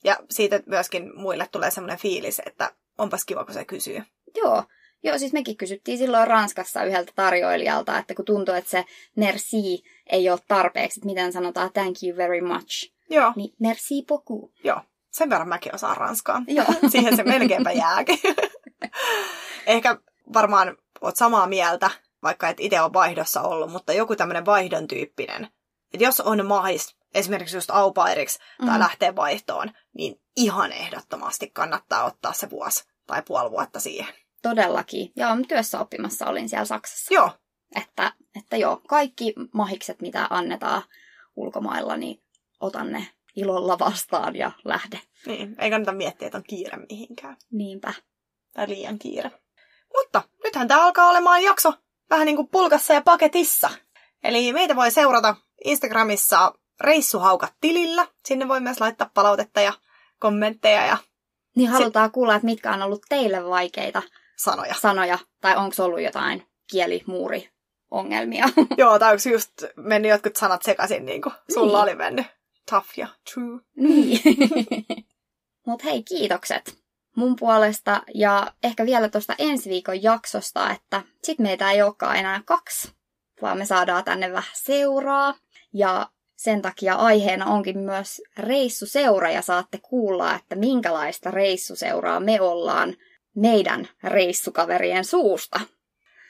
Ja 0.03 0.17
siitä 0.29 0.59
myöskin 0.65 1.11
muille 1.15 1.47
tulee 1.51 1.71
semmoinen 1.71 1.97
fiilis, 1.99 2.41
että 2.45 2.71
onpas 2.97 3.25
kiva, 3.25 3.45
kun 3.45 3.53
se 3.53 3.65
kysyy. 3.65 4.03
Joo. 4.35 4.63
Joo, 5.03 5.17
siis 5.17 5.33
mekin 5.33 5.57
kysyttiin 5.57 5.97
silloin 5.97 6.27
Ranskassa 6.27 6.83
yhdeltä 6.83 7.11
tarjoilijalta, 7.15 7.97
että 7.97 8.15
kun 8.15 8.25
tuntuu, 8.25 8.53
että 8.55 8.69
se 8.71 8.85
merci 9.15 9.83
ei 10.09 10.29
ole 10.29 10.39
tarpeeksi, 10.47 10.99
että 10.99 11.05
miten 11.05 11.33
sanotaan 11.33 11.73
thank 11.73 11.95
you 12.03 12.17
very 12.17 12.41
much, 12.41 12.91
Joo, 13.09 13.33
niin 13.35 13.53
merci 13.59 14.03
beaucoup. 14.07 14.51
joo. 14.63 14.81
Sen 15.11 15.29
verran 15.29 15.47
mäkin 15.49 15.75
osaan 15.75 15.97
ranskaa. 15.97 16.41
Joo. 16.47 16.65
Siihen 16.91 17.15
se 17.15 17.23
melkeinpä 17.23 17.71
jääkin. 17.71 18.19
Ehkä 19.67 19.97
varmaan 20.33 20.77
oot 21.01 21.15
samaa 21.15 21.47
mieltä, 21.47 21.89
vaikka 22.23 22.49
et 22.49 22.59
itse 22.59 22.81
ole 22.81 22.93
vaihdossa 22.93 23.41
ollut, 23.41 23.71
mutta 23.71 23.93
joku 23.93 24.15
tämmöinen 24.15 24.45
vaihdon 24.45 24.87
tyyppinen. 24.87 25.47
Että 25.93 26.03
jos 26.03 26.19
on 26.19 26.45
mahis, 26.45 26.95
esimerkiksi 27.13 27.57
just 27.57 27.69
aupairiksi 27.71 28.39
tai 28.57 28.69
Mhm. 28.69 28.79
lähtee 28.79 29.15
vaihtoon, 29.15 29.71
niin 29.93 30.21
ihan 30.35 30.71
ehdottomasti 30.71 31.49
kannattaa 31.53 32.03
ottaa 32.05 32.33
se 32.33 32.49
vuosi 32.49 32.83
tai 33.07 33.21
puoli 33.27 33.51
vuotta 33.51 33.79
siihen. 33.79 34.13
Todellakin. 34.41 35.11
Joo, 35.15 35.29
työssä 35.47 35.79
oppimassa 35.79 36.25
olin 36.27 36.49
siellä 36.49 36.65
Saksassa. 36.65 37.13
Joo, 37.13 37.31
Että, 37.75 38.13
että 38.35 38.57
joo, 38.57 38.81
kaikki 38.87 39.33
mahikset, 39.53 40.01
mitä 40.01 40.27
annetaan 40.29 40.83
ulkomailla, 41.35 41.97
niin 41.97 42.21
otan 42.59 42.91
ne 42.91 43.07
ilolla 43.35 43.79
vastaan 43.79 44.35
ja 44.35 44.51
lähde. 44.65 45.01
niin. 45.25 45.55
Ei 45.59 45.69
kannata 45.69 45.91
miettiä, 45.91 46.25
että 46.25 46.37
on 46.37 46.43
kiire 46.43 46.77
mihinkään. 46.89 47.37
Niinpä. 47.51 47.93
Tai 48.53 48.69
liian 48.69 48.99
kiire. 48.99 49.31
Mutta 49.97 50.21
nythän 50.43 50.67
tämä 50.67 50.85
alkaa 50.85 51.09
olemaan 51.09 51.43
jakso 51.43 51.73
vähän 52.09 52.25
niin 52.25 52.35
kuin 52.35 52.47
pulkassa 52.47 52.93
ja 52.93 53.01
paketissa. 53.01 53.69
Eli 54.23 54.53
meitä 54.53 54.75
voi 54.75 54.91
seurata 54.91 55.35
Instagramissa 55.65 56.53
reissuhaukat 56.81 57.53
tilillä. 57.61 58.07
Sinne 58.25 58.47
voi 58.47 58.59
myös 58.61 58.81
laittaa 58.81 59.11
palautetta 59.13 59.61
ja 59.61 59.73
kommentteja 60.19 60.85
ja 60.85 60.97
Niin 61.55 61.69
halutaan 61.69 62.11
kuulla, 62.11 62.35
että 62.35 62.45
mitkä 62.45 62.73
on 62.73 62.81
ollut 62.81 63.01
teille 63.09 63.45
vaikeita 63.45 64.01
sanoja. 64.37 64.73
sanoja, 64.73 65.19
tai 65.41 65.55
onko 65.57 65.75
ollut 65.83 66.01
jotain 66.01 66.47
kielimuuri 66.71 67.49
ongelmia. 67.91 68.45
Joo, 68.77 68.99
tai 68.99 69.11
onko 69.13 69.29
just 69.31 69.51
mennyt 69.75 70.09
jotkut 70.11 70.35
sanat 70.35 70.63
sekaisin, 70.63 71.05
niin 71.05 71.21
kuin 71.21 71.33
sulla 71.53 71.77
Niin. 71.77 71.83
oli 71.83 71.95
mennyt. 71.95 72.25
Tough 72.69 72.87
ja 72.97 73.07
true. 73.33 73.59
niin. 73.75 74.19
Mut 75.67 75.83
hei, 75.83 76.03
kiitokset 76.03 76.77
mun 77.15 77.35
puolesta 77.39 78.01
ja 78.13 78.53
ehkä 78.63 78.85
vielä 78.85 79.09
tuosta 79.09 79.35
ensi 79.39 79.69
viikon 79.69 80.03
jaksosta, 80.03 80.71
että 80.71 81.01
sit 81.23 81.39
meitä 81.39 81.71
ei 81.71 81.81
olekaan 81.81 82.15
enää 82.15 82.41
kaksi, 82.45 82.91
vaan 83.41 83.57
me 83.57 83.65
saadaan 83.65 84.03
tänne 84.03 84.31
vähän 84.31 84.53
seuraa. 84.53 85.33
Ja 85.73 86.09
sen 86.35 86.61
takia 86.61 86.95
aiheena 86.95 87.45
onkin 87.45 87.79
myös 87.79 88.21
reissuseura 88.37 89.31
ja 89.31 89.41
saatte 89.41 89.79
kuulla, 89.81 90.35
että 90.35 90.55
minkälaista 90.55 91.31
reissuseuraa 91.31 92.19
me 92.19 92.41
ollaan 92.41 92.95
meidän 93.37 93.87
reissukaverien 94.03 95.05
suusta. 95.05 95.59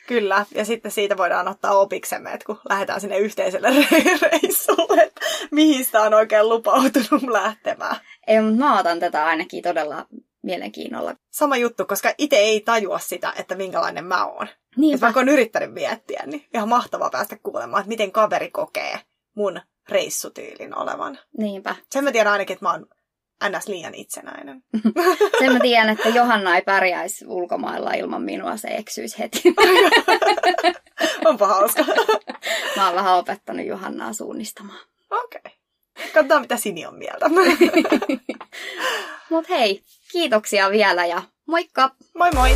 Kyllä, 0.07 0.45
ja 0.55 0.65
sitten 0.65 0.91
siitä 0.91 1.17
voidaan 1.17 1.47
ottaa 1.47 1.79
opiksemme, 1.79 2.31
että 2.31 2.45
kun 2.45 2.59
lähdetään 2.69 3.01
sinne 3.01 3.17
yhteiselle 3.17 3.69
re- 3.69 4.19
reissulle, 4.31 5.01
että 5.01 5.21
mihin 5.51 5.85
sitä 5.85 6.01
on 6.01 6.13
oikein 6.13 6.49
lupautunut 6.49 7.23
lähtemään. 7.31 7.95
Ei, 8.27 8.41
mutta 8.41 8.57
mä 8.57 8.79
otan 8.79 8.99
tätä 8.99 9.25
ainakin 9.25 9.63
todella 9.63 10.05
mielenkiinnolla. 10.41 11.15
Sama 11.29 11.57
juttu, 11.57 11.85
koska 11.85 12.13
itse 12.17 12.35
ei 12.35 12.61
tajua 12.61 12.99
sitä, 12.99 13.33
että 13.37 13.55
minkälainen 13.55 14.05
mä 14.05 14.25
oon. 14.25 14.47
Et 14.47 14.77
Niinpä. 14.77 15.01
vaikka 15.01 15.19
on 15.19 15.29
yrittänyt 15.29 15.73
miettiä, 15.73 16.23
niin 16.25 16.45
ihan 16.53 16.69
mahtavaa 16.69 17.09
päästä 17.09 17.37
kuulemaan, 17.43 17.81
että 17.81 17.89
miten 17.89 18.11
kaveri 18.11 18.51
kokee 18.51 18.99
mun 19.35 19.61
reissutyylin 19.89 20.77
olevan. 20.77 21.19
Niinpä. 21.37 21.75
Sen 21.91 22.03
mä 22.03 22.11
tiedän 22.11 22.33
ainakin, 22.33 22.53
että 22.53 22.65
mä 22.65 22.71
oon 22.71 22.85
ns. 23.49 23.67
liian 23.67 23.95
itsenäinen. 23.95 24.63
Sen 25.39 25.53
mä 25.53 25.59
tiedän, 25.63 25.89
että 25.89 26.09
Johanna 26.09 26.55
ei 26.55 26.61
pärjäisi 26.61 27.25
ulkomailla 27.27 27.93
ilman 27.93 28.21
minua, 28.21 28.57
se 28.57 28.67
eksyisi 28.67 29.19
heti. 29.19 29.41
Onpa 31.25 31.47
hauska. 31.47 31.85
Mä 32.75 32.85
oon 32.85 32.95
vähän 32.95 33.17
opettanut 33.17 33.65
Johannaa 33.65 34.13
suunnistamaan. 34.13 34.79
Okei. 35.11 35.41
Okay. 35.45 35.57
Katsotaan, 36.13 36.41
mitä 36.41 36.57
Sini 36.57 36.85
on 36.85 36.95
mieltä. 36.95 37.29
Mut 39.29 39.49
hei, 39.49 39.83
kiitoksia 40.11 40.71
vielä 40.71 41.05
ja 41.05 41.21
moikka! 41.45 41.91
moi 42.13 42.29
moi! 42.35 42.55